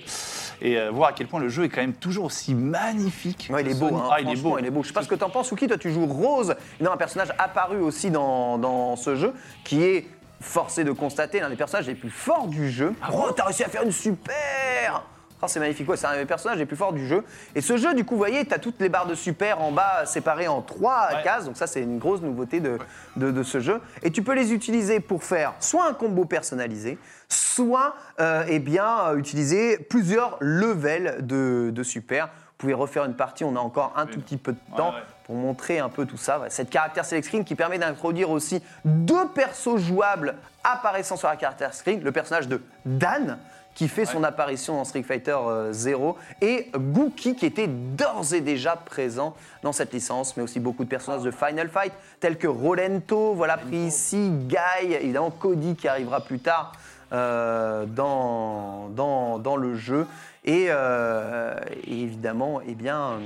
et 0.62 0.78
euh, 0.78 0.92
voir 0.92 1.10
à 1.10 1.14
quel 1.14 1.28
point 1.28 1.40
le 1.40 1.50
jeu 1.50 1.64
est 1.64 1.70
quand 1.70 1.82
même 1.82 1.94
toujours 1.94 2.26
aussi 2.26 2.54
magnifique. 2.54 3.48
Ouais, 3.52 3.62
il 3.62 3.70
est 3.70 3.74
beau, 3.80 3.88
hein. 3.96 4.10
Ah, 4.12 4.22
il 4.22 4.30
est 4.30 4.36
beau. 4.42 4.58
il 4.60 4.66
est 4.66 4.70
beau. 4.70 4.84
Je 4.84 4.90
sais 4.90 4.94
pas 4.94 5.04
ce 5.04 5.08
que 5.08 5.16
t'en 5.16 5.30
penses, 5.30 5.48
Suki, 5.50 5.68
toi 5.68 5.78
tu 5.78 5.92
joues 5.92 6.06
Rose, 6.06 6.52
a 6.86 6.92
un 6.92 6.98
personnage 6.98 7.30
apparu 7.38 7.78
aussi 7.82 8.12
dans, 8.12 8.58
dans 8.58 8.96
ce 8.96 9.16
jeu, 9.16 9.34
qui 9.64 9.84
est 9.84 10.08
forcé 10.42 10.84
de 10.84 10.92
constater 10.92 11.40
l'un 11.40 11.50
des 11.50 11.56
personnages 11.56 11.88
les 11.88 11.96
plus 11.96 12.10
forts 12.10 12.48
du 12.48 12.70
jeu. 12.72 12.94
oh, 13.14 13.32
t'as 13.36 13.46
réussi 13.46 13.64
à 13.64 13.70
faire 13.70 13.84
une 13.84 13.92
super 13.92 15.04
Oh, 15.44 15.48
c'est 15.48 15.60
magnifique, 15.60 15.90
ouais, 15.90 15.98
c'est 15.98 16.08
un 16.08 16.16
des 16.16 16.26
personnages 16.26 16.58
les 16.60 16.66
plus 16.68 16.76
forts 16.78 16.94
du 16.94 17.08
jeu. 17.08 17.24
Et 17.56 17.62
ce 17.62 17.76
jeu, 17.78 17.94
du 17.96 18.06
coup, 18.06 18.14
vous 18.14 18.20
voyez, 18.20 18.46
tu 18.46 18.54
as 18.54 18.60
toutes 18.60 18.80
les 18.80 18.90
barres 18.90 19.08
de 19.08 19.16
super 19.16 19.62
en 19.62 19.72
bas 19.72 20.06
séparées 20.06 20.48
en 20.48 20.62
trois 20.62 21.08
Ouais. 21.14 21.24
cases. 21.24 21.46
Donc 21.46 21.58
ça, 21.58 21.66
c'est 21.68 21.82
une 21.82 21.98
grosse 21.98 22.22
nouveauté 22.22 22.60
de, 22.60 22.78
de, 23.16 23.32
de 23.32 23.44
ce 23.44 23.60
jeu. 23.60 23.82
Et 24.04 24.12
tu 24.12 24.22
peux 24.22 24.34
les 24.36 24.54
utiliser 24.54 25.00
pour 25.00 25.24
faire 25.24 25.54
soit 25.60 25.88
un 25.88 25.94
combo 25.94 26.26
personnalisé, 26.26 27.00
soit 27.28 27.96
euh, 28.20 28.44
eh 28.48 28.60
bien, 28.60 29.08
euh, 29.08 29.16
utiliser 29.18 29.78
plusieurs 29.78 30.38
levels 30.42 31.26
de, 31.26 31.72
de 31.74 31.84
super. 31.84 32.26
Vous 32.28 32.68
pouvez 32.68 32.74
refaire 32.76 33.06
une 33.06 33.16
partie, 33.16 33.44
on 33.44 33.56
a 33.56 33.60
encore 33.60 33.94
un 33.96 34.06
tout 34.06 34.20
petit 34.20 34.38
peu 34.38 34.52
de 34.52 34.60
temps 34.78 34.92
ouais. 34.92 35.00
pour 35.24 35.34
montrer 35.34 35.80
un 35.80 35.90
peu 35.90 36.06
tout 36.06 36.18
ça. 36.18 36.40
Cette 36.50 36.70
caractère 36.70 37.06
select 37.06 37.26
screen 37.26 37.44
qui 37.44 37.56
permet 37.56 37.80
d'introduire 37.80 38.30
aussi 38.30 38.62
deux 38.86 39.28
persos 39.34 39.78
jouables 39.78 40.36
apparaissant 40.64 41.18
sur 41.18 41.28
la 41.28 41.36
caractère 41.38 41.74
screen. 41.74 42.04
Le 42.04 42.12
personnage 42.12 42.48
de 42.48 42.62
Dan, 42.86 43.40
qui 43.76 43.88
fait 43.88 44.06
son 44.06 44.24
apparition 44.24 44.76
dans 44.76 44.84
Street 44.84 45.04
Fighter 45.04 45.38
euh, 45.38 45.74
0, 45.74 46.18
et 46.42 46.70
Gookie, 46.76 47.36
qui 47.36 47.46
était 47.46 47.68
d'ores 47.68 48.34
et 48.34 48.42
déjà 48.42 48.76
présent 48.76 49.36
dans 49.64 49.72
cette 49.72 49.94
licence, 49.94 50.36
mais 50.38 50.44
aussi 50.44 50.60
beaucoup 50.60 50.84
de 50.84 50.90
personnages 50.90 51.24
de 51.24 51.32
Final 51.32 51.70
Fight, 51.70 51.94
tels 52.20 52.38
que 52.38 52.48
Rolento, 52.48 53.34
voilà 53.34 53.58
pris 53.58 53.78
ici, 53.78 54.32
Guy, 54.32 54.94
évidemment 54.94 55.32
Cody 55.32 55.76
qui 55.76 55.88
arrivera 55.88 56.22
plus 56.22 56.40
tard 56.40 56.74
euh, 57.14 57.86
dans, 57.86 58.90
dans, 58.90 59.40
dans 59.40 59.56
le 59.56 59.76
jeu, 59.76 60.08
et, 60.46 60.68
euh, 60.70 61.56
et 61.86 62.02
évidemment, 62.02 62.62
eh 62.66 62.74
bien, 62.74 63.20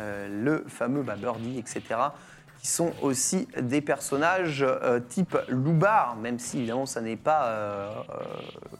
euh, 0.00 0.28
le 0.28 0.64
fameux 0.68 1.02
bah, 1.02 1.14
Birdie, 1.16 1.58
etc., 1.58 1.82
qui 2.64 2.70
sont 2.70 2.92
aussi 3.02 3.46
des 3.60 3.82
personnages 3.82 4.64
euh, 4.66 4.98
type 4.98 5.36
Loubar, 5.48 6.16
même 6.16 6.38
si 6.38 6.56
évidemment 6.56 6.86
ça 6.86 7.02
n'est 7.02 7.14
pas 7.14 7.44
euh, 7.44 7.90
euh, 8.08 8.24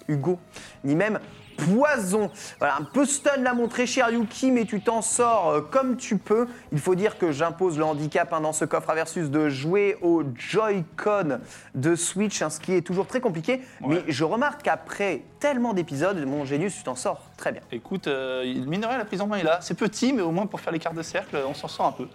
Hugo, 0.09 0.39
ni 0.85 0.97
même 0.97 1.21
Poison. 1.57 2.31
Voilà, 2.59 2.77
un 2.81 2.83
peu 2.83 3.05
stun 3.05 3.37
là 3.37 3.55
mon 3.55 3.69
très 3.69 3.87
cher 3.87 4.11
Yuki, 4.11 4.51
mais 4.51 4.65
tu 4.65 4.81
t'en 4.81 5.03
sors 5.03 5.69
comme 5.71 5.97
tu 5.97 6.19
peux. 6.19 6.49
Il 6.73 6.81
faut 6.81 6.97
dire 6.97 7.17
que 7.17 7.31
j'impose 7.31 7.79
le 7.79 7.85
handicap 7.85 8.33
hein, 8.33 8.41
dans 8.41 8.53
ce 8.53 8.65
coffre 8.65 8.91
à 8.91 8.95
versus 8.97 9.31
de 9.31 9.49
jouer 9.51 9.97
au 10.03 10.25
Joy-Con 10.35 11.39
de 11.77 11.95
Switch, 11.95 12.43
hein, 12.43 12.51
ce 12.51 12.59
qui 12.59 12.73
est 12.73 12.81
toujours 12.81 13.07
très 13.07 13.21
compliqué. 13.21 13.61
Mais 13.87 14.03
je 14.09 14.25
remarque 14.25 14.63
qu'après 14.63 15.23
tellement 15.39 15.75
d'épisodes, 15.75 16.25
mon 16.27 16.45
Genius, 16.45 16.75
tu 16.75 16.83
t'en 16.83 16.97
sors 16.97 17.21
très 17.37 17.53
bien. 17.53 17.61
Écoute, 17.71 18.09
euh, 18.09 18.43
mine 18.67 18.81
de 18.81 18.87
rien, 18.87 18.99
la 18.99 19.05
prise 19.05 19.21
en 19.21 19.29
main 19.29 19.37
est 19.37 19.45
là. 19.45 19.59
C'est 19.61 19.79
petit, 19.79 20.13
mais 20.13 20.23
au 20.23 20.33
moins 20.33 20.47
pour 20.47 20.61
faire 20.61 20.73
les 20.73 20.81
cartes 20.81 20.97
de 20.97 21.03
cercle, 21.03 21.39
on 21.47 21.55
s'en 21.55 21.69
sort 21.69 21.87
un 21.87 21.93
peu. 21.93 22.09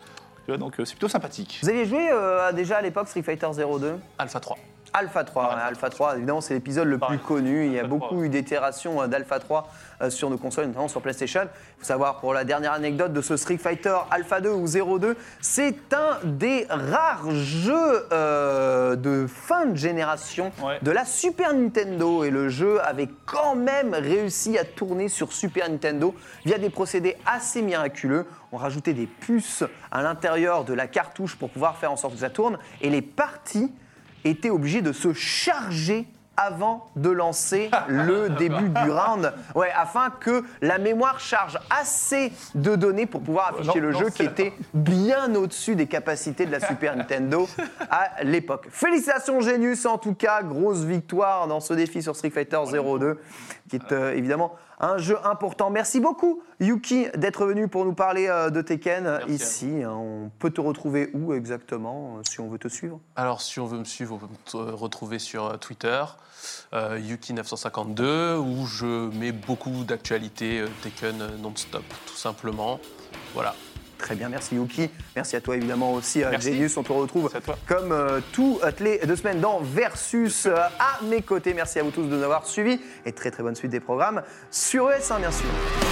Tu 0.50 0.52
vois, 0.52 0.58
donc 0.58 0.80
euh, 0.80 0.86
c'est 0.86 0.94
plutôt 0.96 1.08
sympathique. 1.08 1.60
Vous 1.62 1.70
aviez 1.70 1.86
joué 1.86 2.10
euh, 2.12 2.52
déjà 2.52 2.78
à 2.78 2.82
l'époque 2.82 3.08
Street 3.08 3.22
Fighter 3.22 3.46
02 3.56 4.00
Alpha 4.18 4.40
3. 4.40 4.58
Alpha 4.94 5.24
3, 5.24 5.50
Ah, 5.52 5.56
ouais, 5.56 5.62
Alpha 5.64 5.90
3, 5.90 6.18
évidemment, 6.18 6.42
c'est 6.42 6.54
l'épisode 6.54 6.88
le 6.88 6.98
plus 6.98 7.20
connu. 7.20 7.66
Il 7.68 7.74
y 7.74 7.78
a 7.78 7.82
Alpha 7.82 7.90
beaucoup 7.90 8.16
3. 8.16 8.24
eu 8.26 8.30
d'itérations 8.30 9.02
euh, 9.02 9.08
d'Alpha 9.08 9.40
3 9.40 9.68
euh, 10.02 10.10
sur 10.10 10.30
nos 10.30 10.38
consoles, 10.38 10.66
notamment 10.68 10.88
sur 10.88 11.02
PlayStation. 11.02 11.42
Il 11.44 11.80
faut 11.80 11.86
savoir, 11.86 12.20
pour 12.20 12.34
la 12.34 12.44
dernière 12.44 12.74
anecdote 12.74 13.14
de 13.14 13.22
ce 13.22 13.38
Street 13.38 13.58
Fighter 13.58 13.96
Alpha 14.12 14.42
2 14.42 14.50
ou 14.50 14.66
02, 15.00 15.16
c'est 15.42 15.76
un 15.94 16.18
des 16.26 16.66
rares 16.70 17.30
jeux 17.32 18.08
euh, 18.12 18.96
de 18.96 19.28
fin 19.28 19.66
de 19.68 19.76
génération 19.76 20.52
Ouais. 20.64 20.80
de 20.82 20.92
la 20.92 21.06
Super 21.06 21.54
Nintendo. 21.54 22.24
Et 22.24 22.30
le 22.32 22.50
jeu 22.50 22.82
avait 22.84 23.10
quand 23.26 23.56
même 23.56 23.94
réussi 23.94 24.58
à 24.58 24.64
tourner 24.66 25.08
sur 25.08 25.34
Super 25.34 25.70
Nintendo 25.70 26.16
via 26.46 26.58
des 26.58 26.70
procédés 26.70 27.16
assez 27.26 27.62
miraculeux. 27.62 28.26
On 28.52 28.58
rajoutait 28.58 28.94
des 28.94 29.06
puces 29.06 29.64
à 29.92 30.02
l'intérieur 30.02 30.64
de 30.64 30.74
la 30.74 30.88
cartouche 30.88 31.36
pour 31.36 31.50
pouvoir 31.52 31.78
faire 31.78 31.92
en 31.92 31.96
sorte 31.98 32.14
que 32.16 32.20
ça 32.22 32.30
tourne. 32.30 32.58
Et 32.82 32.90
les 32.90 33.02
parties 33.04 33.72
étaient 34.24 34.50
obligées 34.50 34.82
de 34.82 34.92
se 34.92 35.14
charger 35.14 36.08
avant 36.40 36.90
de 36.96 37.10
lancer 37.10 37.70
le 37.90 38.30
début 38.40 38.70
du 38.70 38.90
round, 38.90 39.34
ouais, 39.56 39.72
afin 39.76 40.10
que 40.10 40.44
la 40.62 40.78
mémoire 40.78 41.20
charge 41.20 41.60
assez 41.70 42.32
de 42.56 42.78
données 42.78 43.06
pour 43.06 43.22
pouvoir 43.22 43.50
afficher 43.50 43.82
non, 43.82 43.88
le 43.88 43.92
non, 43.92 44.00
jeu 44.00 44.10
qui 44.10 44.24
était 44.24 44.54
bien 44.74 45.36
au-dessus 45.36 45.76
des 45.76 45.88
capacités 45.88 46.46
de 46.46 46.52
la 46.52 46.62
Super 46.62 46.96
Nintendo 46.96 47.48
à 47.92 48.24
l'époque. 48.24 48.68
Félicitations 48.72 49.42
Genius 49.42 49.86
en 49.86 49.98
tout 49.98 50.14
cas, 50.14 50.42
grosse 50.42 50.84
victoire 50.84 51.48
dans 51.48 51.60
ce 51.60 51.74
défi 51.74 52.02
sur 52.02 52.16
Street 52.16 52.30
Fighter 52.30 52.60
02, 52.72 53.20
qui 53.70 53.76
est 53.76 53.92
euh, 53.92 54.14
évidemment 54.14 54.56
un 54.80 54.98
jeu 54.98 55.18
important. 55.26 55.70
Merci 55.70 56.00
beaucoup 56.00 56.42
Yuki 56.60 57.08
d'être 57.16 57.46
venu 57.46 57.68
pour 57.68 57.86
nous 57.86 57.94
parler 57.94 58.28
euh, 58.28 58.50
de 58.50 58.62
Tekken 58.62 59.04
Merci 59.04 59.34
ici. 59.34 59.84
hein. 59.84 59.92
On 59.94 60.32
peut 60.40 60.50
te 60.52 60.62
retrouver 60.62 61.10
où 61.14 61.34
exactement 61.34 62.18
euh, 62.18 62.22
si 62.30 62.40
on 62.40 62.48
veut 62.50 62.60
te 62.60 62.68
suivre? 62.68 63.00
Alors, 63.16 63.42
si 63.42 63.60
on 63.60 63.66
veut 63.66 63.80
me 63.80 63.86
suivre, 63.86 64.16
on 64.16 64.18
peut 64.20 64.66
me 64.66 64.72
retrouver 64.74 65.20
sur 65.20 65.46
euh, 65.46 65.58
Twitter, 65.58 66.04
euh, 66.74 67.00
Yuki952, 67.00 68.38
où 68.38 68.66
je 68.66 69.10
mets 69.18 69.32
beaucoup 69.32 69.84
d'actualités 69.84 70.64
Tekken 70.82 71.18
non-stop, 71.42 71.84
tout 72.06 72.16
simplement. 72.16 72.80
Voilà. 73.34 73.56
Très 74.00 74.16
bien, 74.16 74.30
merci 74.30 74.56
Yuki. 74.56 74.90
Merci 75.16 75.36
à 75.36 75.42
toi 75.42 75.58
évidemment 75.58 75.94
aussi, 75.94 76.24
euh, 76.24 76.32
Merci. 76.32 76.54
Genius. 76.54 76.78
On 76.78 76.84
te 76.84 76.92
retrouve 76.92 77.30
comme 77.68 77.92
euh, 77.92 78.22
toutes 78.32 78.80
les 78.80 78.98
deux 79.00 79.18
semaines 79.18 79.42
dans 79.42 79.60
Versus 79.60 80.46
euh, 80.46 80.56
à 80.56 81.04
mes 81.04 81.22
côtés. 81.22 81.54
Merci 81.54 81.80
à 81.80 81.84
vous 81.84 81.92
tous 81.92 82.04
de 82.04 82.16
nous 82.16 82.24
avoir 82.24 82.48
suivis 82.48 82.80
et 83.06 83.12
très 83.12 83.30
très 83.30 83.44
bonne 83.44 83.56
suite 83.56 83.72
des 83.72 83.82
programmes 83.82 84.24
sur 84.50 84.90
ES1 84.90 85.20
bien 85.20 85.32
sûr. 85.32 85.89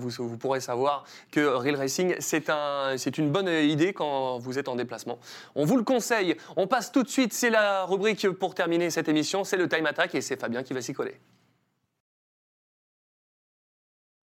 Vous, 0.00 0.10
vous 0.28 0.36
pourrez 0.36 0.60
savoir 0.60 1.04
que 1.30 1.40
Real 1.40 1.76
Racing, 1.76 2.16
c'est 2.18 2.50
un, 2.50 2.94
c'est 2.96 3.18
une 3.18 3.30
bonne 3.30 3.48
idée 3.48 3.92
quand 3.92 4.38
vous 4.38 4.58
êtes 4.58 4.68
en 4.68 4.74
déplacement. 4.76 5.18
On 5.54 5.64
vous 5.64 5.76
le 5.76 5.84
conseille. 5.84 6.36
On 6.56 6.66
passe 6.66 6.90
tout 6.90 7.02
de 7.04 7.08
suite, 7.08 7.32
c'est 7.32 7.50
la 7.50 7.84
rubrique 7.84 8.28
pour 8.30 8.54
terminer 8.54 8.90
cette 8.90 9.08
émission, 9.08 9.44
c'est 9.44 9.56
le 9.56 9.68
Time 9.68 9.86
Attack 9.86 10.14
et 10.14 10.20
c'est 10.20 10.40
Fabien 10.40 10.62
qui 10.62 10.72
va 10.72 10.82
s'y 10.82 10.92
coller. 10.92 11.20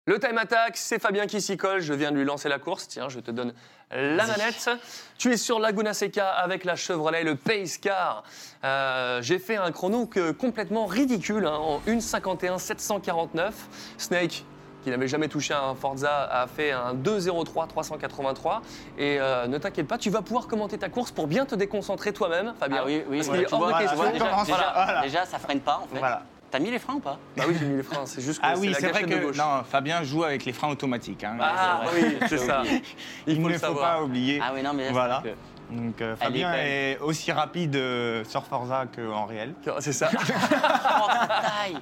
Le 0.06 0.18
time 0.18 0.38
attack, 0.38 0.78
c'est 0.78 0.98
Fabien 0.98 1.26
qui 1.26 1.42
s'y 1.42 1.58
colle. 1.58 1.80
Je 1.82 1.92
viens 1.92 2.10
de 2.10 2.16
lui 2.16 2.24
lancer 2.24 2.48
la 2.48 2.58
course. 2.58 2.88
Tiens, 2.88 3.10
je 3.10 3.20
te 3.20 3.30
donne 3.30 3.52
la 3.90 4.26
manette. 4.26 4.70
Tu 5.18 5.30
es 5.32 5.36
sur 5.36 5.60
Laguna 5.60 5.92
Seca 5.92 6.30
avec 6.30 6.64
la 6.64 6.76
Chevrolet, 6.76 7.24
le 7.24 7.34
Pace 7.36 7.76
Car. 7.76 8.22
Euh, 8.64 9.20
J'ai 9.20 9.38
fait 9.38 9.56
un 9.56 9.70
chrono 9.70 10.06
que- 10.06 10.30
complètement 10.30 10.86
ridicule 10.86 11.44
hein, 11.44 11.56
en 11.58 11.80
1,51 11.86 12.56
749. 12.56 13.54
Snake, 13.98 14.46
qui 14.82 14.90
n'avait 14.90 15.08
jamais 15.08 15.28
touché 15.28 15.54
un 15.54 15.74
Forza, 15.74 16.24
a 16.30 16.46
fait 16.46 16.70
un 16.72 16.94
2,03 16.94 17.66
383. 17.68 18.62
Et 18.98 19.18
euh, 19.20 19.46
ne 19.46 19.58
t'inquiète 19.58 19.86
pas, 19.88 19.98
tu 19.98 20.10
vas 20.10 20.22
pouvoir 20.22 20.46
commenter 20.46 20.78
ta 20.78 20.88
course 20.88 21.10
pour 21.10 21.26
bien 21.26 21.44
te 21.46 21.54
déconcentrer 21.54 22.12
toi-même, 22.12 22.54
Fabien. 22.58 22.78
Ah 22.82 22.86
oui, 22.86 23.02
oui. 23.08 23.18
Parce 23.18 23.28
ouais, 23.28 23.34
qu'il 23.34 23.42
est 23.44 23.46
tu 23.48 23.54
hors 23.54 23.60
vois, 23.60 23.72
de 23.72 23.78
tu 23.78 23.82
question. 23.88 24.10
déjà, 24.12 24.24
déjà, 24.44 24.74
Voilà. 24.76 25.00
déjà, 25.02 25.24
ça 25.26 25.38
freine 25.38 25.60
pas 25.60 25.80
en 25.84 25.86
fait. 25.92 25.98
Voilà. 25.98 26.22
T'as 26.50 26.60
mis 26.60 26.70
les 26.70 26.78
freins 26.78 26.94
ou 26.94 27.00
pas 27.00 27.18
Bah 27.36 27.44
oui, 27.46 27.54
j'ai 27.60 27.66
mis 27.66 27.76
les 27.76 27.82
freins. 27.82 28.06
C'est 28.06 28.22
juste 28.22 28.40
que 28.40 28.46
Ah 28.46 28.52
c'est 28.54 28.60
oui, 28.60 28.68
la 28.68 28.78
c'est 28.78 28.88
vrai 28.88 29.02
que 29.02 29.14
gauche. 29.26 29.36
non, 29.36 29.62
Fabien 29.70 30.02
joue 30.02 30.24
avec 30.24 30.46
les 30.46 30.54
freins 30.54 30.70
automatiques. 30.70 31.22
hein. 31.24 31.36
Ah 31.42 31.80
vrai. 31.84 31.92
oui, 32.02 32.16
c'est 32.26 32.38
ça. 32.38 32.62
Il 32.64 32.80
Il 33.26 33.36
faut 33.42 33.48
ne 33.48 33.52
le 33.52 33.58
faut 33.58 33.74
pas 33.74 34.02
oublier. 34.02 34.40
Ah 34.42 34.52
oui, 34.54 34.62
non, 34.62 34.72
mais 34.72 34.86
là, 34.86 34.92
Voilà. 34.92 35.20
c'est 35.22 35.28
vrai 35.30 35.38
Donc 35.70 36.00
euh, 36.00 36.16
Fabien 36.16 36.54
est 36.54 36.92
est, 36.92 36.98
aussi 37.00 37.32
rapide 37.32 37.76
euh, 37.76 38.24
sur 38.24 38.44
Forza 38.44 38.84
qu'en 38.96 39.26
réel. 39.26 39.52
C'est 39.80 39.92
ça. 39.92 40.06
que- 40.06 40.16
Oh, 40.22 41.08
taille 41.42 41.76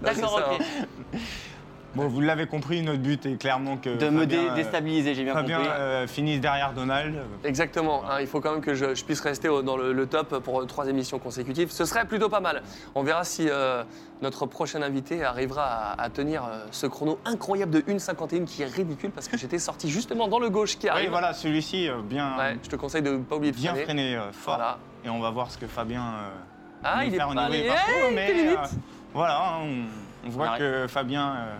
D'accord, 0.00 0.38
c'est 0.38 0.40
ça, 0.44 0.52
ok. 0.52 1.20
Bon, 1.94 2.08
vous 2.08 2.22
l'avez 2.22 2.46
compris, 2.46 2.80
notre 2.80 3.00
but 3.02 3.26
est 3.26 3.36
clairement 3.36 3.76
que 3.76 3.90
De 3.98 4.08
me 4.08 4.24
dé- 4.24 4.36
euh, 4.38 4.54
déstabiliser, 4.54 5.14
j'ai 5.14 5.24
bien 5.24 5.34
Fabien 5.34 5.58
compris. 5.58 5.72
euh, 5.74 6.06
finisse 6.06 6.40
derrière 6.40 6.72
Donald. 6.72 7.14
Exactement. 7.44 8.02
hein, 8.08 8.18
il 8.20 8.26
faut 8.26 8.40
quand 8.40 8.52
même 8.52 8.62
que 8.62 8.72
je, 8.74 8.94
je 8.94 9.04
puisse 9.04 9.20
rester 9.20 9.50
au- 9.50 9.60
dans 9.60 9.76
le, 9.76 9.92
le 9.92 10.06
top 10.06 10.38
pour 10.42 10.66
trois 10.66 10.86
émissions 10.88 11.18
consécutives. 11.18 11.70
Ce 11.70 11.84
serait 11.84 12.06
plutôt 12.06 12.30
pas 12.30 12.40
mal. 12.40 12.62
On 12.94 13.02
verra 13.02 13.24
si 13.24 13.46
euh, 13.50 13.84
notre 14.22 14.46
prochain 14.46 14.80
invité 14.80 15.22
arrivera 15.22 15.64
à, 15.66 16.02
à 16.02 16.08
tenir 16.08 16.44
euh, 16.44 16.64
ce 16.70 16.86
chrono 16.86 17.18
incroyable 17.26 17.72
de 17.72 17.80
1,51 17.82 18.46
qui 18.46 18.62
est 18.62 18.66
ridicule 18.74 19.10
parce 19.10 19.28
que 19.28 19.36
j'étais 19.36 19.58
sorti 19.58 19.90
justement 19.90 20.28
dans 20.28 20.38
le 20.38 20.48
gauche 20.48 20.78
qui 20.78 20.86
Oui, 20.86 20.90
arrive. 20.92 21.10
voilà, 21.10 21.34
celui-ci 21.34 21.90
euh, 21.90 21.96
bien, 22.02 22.38
Ouais, 22.38 22.56
je 22.62 22.70
te 22.70 22.76
conseille 22.76 23.02
de 23.02 23.10
ne 23.10 23.18
pas 23.18 23.36
oublier 23.36 23.52
de 23.52 23.56
bien 23.58 23.72
freiner. 23.72 23.84
freiné 23.84 24.16
euh, 24.16 24.32
fort. 24.32 24.54
Voilà. 24.56 24.78
Et 25.04 25.10
on 25.10 25.20
va 25.20 25.28
voir 25.30 25.50
ce 25.50 25.58
que 25.58 25.66
Fabien 25.66 26.02
euh, 26.04 26.28
Ah, 26.84 27.04
il 27.04 27.14
est 27.14 27.18
pas 27.18 27.24
allé. 27.38 27.66
parcours, 27.66 27.92
Hey, 28.08 28.14
mais 28.14 28.48
euh, 28.48 28.56
voilà, 29.12 29.58
on, 29.60 30.26
on 30.26 30.30
voit 30.30 30.56
que 30.56 30.86
Fabien 30.88 31.34
euh, 31.34 31.54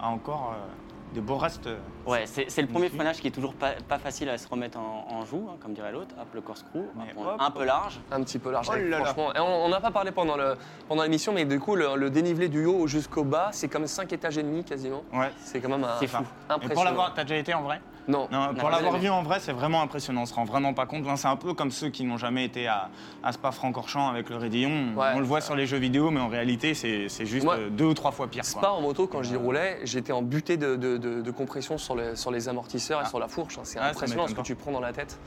a 0.00 0.08
encore 0.08 0.52
euh, 0.54 0.66
des 1.14 1.20
beaux 1.20 1.36
restes. 1.38 1.66
euh, 1.66 1.78
Ouais, 2.04 2.24
c'est 2.26 2.50
c'est 2.50 2.62
le 2.62 2.68
premier 2.68 2.88
freinage 2.88 3.20
qui 3.20 3.28
est 3.28 3.30
toujours 3.32 3.54
pas, 3.54 3.72
pas 3.88 3.98
facile 3.98 4.28
à 4.28 4.38
se 4.38 4.46
remettre 4.48 4.78
en, 4.78 5.06
en 5.10 5.24
joue, 5.24 5.48
hein, 5.50 5.56
comme 5.60 5.72
dirait 5.72 5.92
l'autre. 5.92 6.14
Hop, 6.20 6.28
le 6.34 6.40
corkscrew, 6.40 6.78
hop, 7.18 7.36
un 7.40 7.50
peu 7.50 7.64
large. 7.64 7.98
Un 8.10 8.22
petit 8.22 8.38
peu 8.38 8.50
large, 8.50 8.68
Oh 8.70 8.76
là 8.76 8.98
là. 8.98 9.04
franchement. 9.04 9.34
Et 9.34 9.40
on 9.40 9.68
n'a 9.68 9.80
pas 9.80 9.90
parlé 9.90 10.10
pendant 10.12 10.36
le- 10.36 10.56
pendant 10.88 11.02
l'émission, 11.02 11.32
mais 11.32 11.44
du 11.44 11.58
coup, 11.60 11.74
le, 11.76 11.96
le 11.96 12.10
dénivelé 12.10 12.48
du 12.48 12.64
haut 12.66 12.86
jusqu'au 12.86 13.24
bas, 13.24 13.48
c'est 13.52 13.68
comme 13.68 13.86
5 13.86 14.12
étages 14.12 14.38
et 14.38 14.42
demi 14.42 14.62
quasiment. 14.64 15.02
Ouais. 15.12 15.30
C'est 15.38 15.60
quand 15.60 15.68
même 15.70 15.84
un, 15.84 15.98
C'est 15.98 16.06
fou. 16.06 16.22
Et 16.22 16.52
impressionnant. 16.52 16.74
pour 16.74 16.84
l'avoir, 16.84 17.14
t'as 17.14 17.22
déjà 17.24 17.36
été 17.36 17.54
en 17.54 17.62
vrai? 17.62 17.80
Non. 18.08 18.28
Pour 18.58 18.70
l'avoir 18.70 18.98
vu 18.98 19.08
en 19.08 19.22
vrai, 19.22 19.38
c'est 19.40 19.52
vraiment 19.52 19.82
impressionnant. 19.82 20.22
On 20.22 20.26
se 20.26 20.34
rend 20.34 20.44
vraiment 20.44 20.74
pas 20.74 20.86
compte. 20.86 21.04
C'est 21.16 21.26
un 21.28 21.36
peu 21.36 21.54
comme 21.54 21.70
ceux 21.70 21.88
qui 21.88 22.04
n'ont 22.04 22.16
jamais 22.18 22.44
été 22.44 22.66
à, 22.68 22.88
à 23.22 23.32
Spa-Francorchamps 23.32 24.08
avec 24.08 24.30
le 24.30 24.36
Rédillon. 24.36 24.94
Ouais. 24.96 25.08
On 25.14 25.18
le 25.18 25.24
voit 25.24 25.40
sur 25.40 25.56
les 25.56 25.66
jeux 25.66 25.78
vidéo, 25.78 26.10
mais 26.10 26.20
en 26.20 26.28
réalité, 26.28 26.74
c'est 26.74 27.08
juste 27.26 27.44
Moi, 27.44 27.56
euh, 27.56 27.68
deux 27.70 27.86
ou 27.86 27.94
trois 27.94 28.12
fois 28.12 28.28
pire. 28.28 28.44
Spa 28.44 28.60
quoi. 28.60 28.72
en 28.72 28.80
moto, 28.80 29.06
quand 29.06 29.22
j'y 29.22 29.36
roulais, 29.36 29.80
j'étais 29.84 30.12
en 30.12 30.22
butée 30.22 30.56
de, 30.56 30.76
de- 30.76 30.96
de- 30.96 31.20
de 31.22 31.30
compression 31.30 31.78
sur 31.78 31.96
les, 31.96 32.16
sur 32.16 32.30
les 32.30 32.48
amortisseurs 32.48 33.00
et 33.00 33.04
Ah. 33.06 33.08
sur 33.08 33.18
la 33.18 33.28
fourche. 33.28 33.58
hein. 33.58 33.62
C'est 33.64 33.78
Ah, 33.80 33.88
impressionnant 33.88 34.26
ce 34.28 34.34
que 34.34 34.40
tu 34.42 34.54
prends 34.54 34.72
dans 34.72 34.80
la 34.80 34.92
tête. 34.92 35.18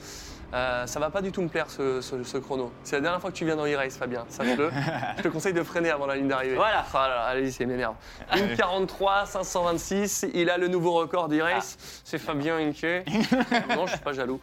Euh, 0.54 0.88
ça 0.88 1.00
va 1.00 1.10
pas 1.10 1.22
du 1.22 1.32
tout 1.32 1.42
me 1.42 1.48
plaire 1.48 1.70
ce, 1.70 2.02
ce- 2.02 2.24
ce 2.24 2.38
chrono. 2.38 2.72
C'est 2.84 2.96
la 2.96 3.02
dernière 3.02 3.22
fois 3.22 3.30
que 3.32 3.36
tu 3.36 3.46
viens 3.46 3.56
dans 3.56 3.66
e-race, 3.68 3.98
Fabien. 3.98 4.26
Sache-le. 4.30 4.72
Je 5.18 5.22
te 5.24 5.28
conseille 5.28 5.54
de 5.54 5.62
freiner 5.64 5.90
avant 5.92 6.08
la 6.08 6.16
ligne 6.16 6.28
d'arrivée. 6.28 6.56
Voilà. 6.56 6.84
Ah 6.94 7.08
là 7.08 7.16
là, 7.16 7.22
allez, 7.26 7.52
c'est 7.52 7.66
m'énerve. 7.66 7.94
Une 8.36 8.56
43, 8.56 9.26
526. 9.28 10.26
Il 10.34 10.50
a 10.50 10.58
le 10.58 10.68
nouveau 10.68 10.94
record 10.94 11.28
d'e-race. 11.30 11.78
C'est 12.04 12.18
Fabien 12.18 12.58
Inke. 12.58 13.06
non, 13.76 13.86
je 13.86 13.92
suis 13.92 14.00
pas 14.00 14.14
jaloux. 14.14 14.40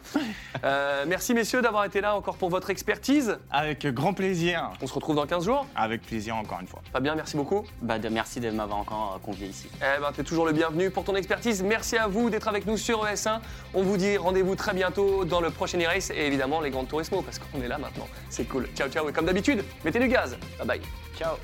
Euh, 0.63 1.03
merci 1.07 1.33
messieurs 1.33 1.61
d'avoir 1.61 1.83
été 1.85 1.99
là 2.01 2.15
encore 2.15 2.37
pour 2.37 2.49
votre 2.49 2.69
expertise. 2.69 3.37
Avec 3.51 3.85
grand 3.87 4.13
plaisir. 4.13 4.71
On 4.81 4.87
se 4.87 4.93
retrouve 4.93 5.15
dans 5.17 5.25
15 5.25 5.43
jours. 5.45 5.65
Avec 5.75 6.03
plaisir, 6.03 6.35
encore 6.37 6.59
une 6.61 6.67
fois. 6.67 6.81
Fabien, 6.93 7.15
merci 7.15 7.35
beaucoup. 7.35 7.65
Bah, 7.81 7.99
de, 7.99 8.07
merci 8.07 8.39
de 8.39 8.49
m'avoir 8.49 8.79
encore 8.79 9.15
euh, 9.17 9.25
convié 9.25 9.47
ici. 9.47 9.69
Eh 9.81 9.99
ben, 10.01 10.11
t'es 10.15 10.23
toujours 10.23 10.45
le 10.45 10.53
bienvenu 10.53 10.89
pour 10.89 11.03
ton 11.03 11.15
expertise. 11.15 11.61
Merci 11.63 11.97
à 11.97 12.07
vous 12.07 12.29
d'être 12.29 12.47
avec 12.47 12.65
nous 12.65 12.77
sur 12.77 13.05
ES1. 13.05 13.39
On 13.73 13.81
vous 13.83 13.97
dit 13.97 14.15
rendez-vous 14.17 14.55
très 14.55 14.73
bientôt 14.73 15.25
dans 15.25 15.41
le 15.41 15.49
prochain 15.49 15.77
e-race 15.79 15.96
et 15.97 16.27
évidemment 16.27 16.61
les 16.61 16.69
grandes 16.69 16.87
Turismo 16.87 17.21
parce 17.21 17.39
qu'on 17.39 17.61
est 17.61 17.67
là 17.67 17.77
maintenant. 17.77 18.07
C'est 18.29 18.45
cool. 18.45 18.67
Ciao, 18.75 18.89
ciao. 18.89 19.09
Et 19.09 19.13
comme 19.13 19.25
d'habitude, 19.25 19.63
mettez 19.83 19.99
du 19.99 20.07
gaz. 20.07 20.37
Bye 20.59 20.67
bye. 20.67 20.81
Ciao. 21.17 21.35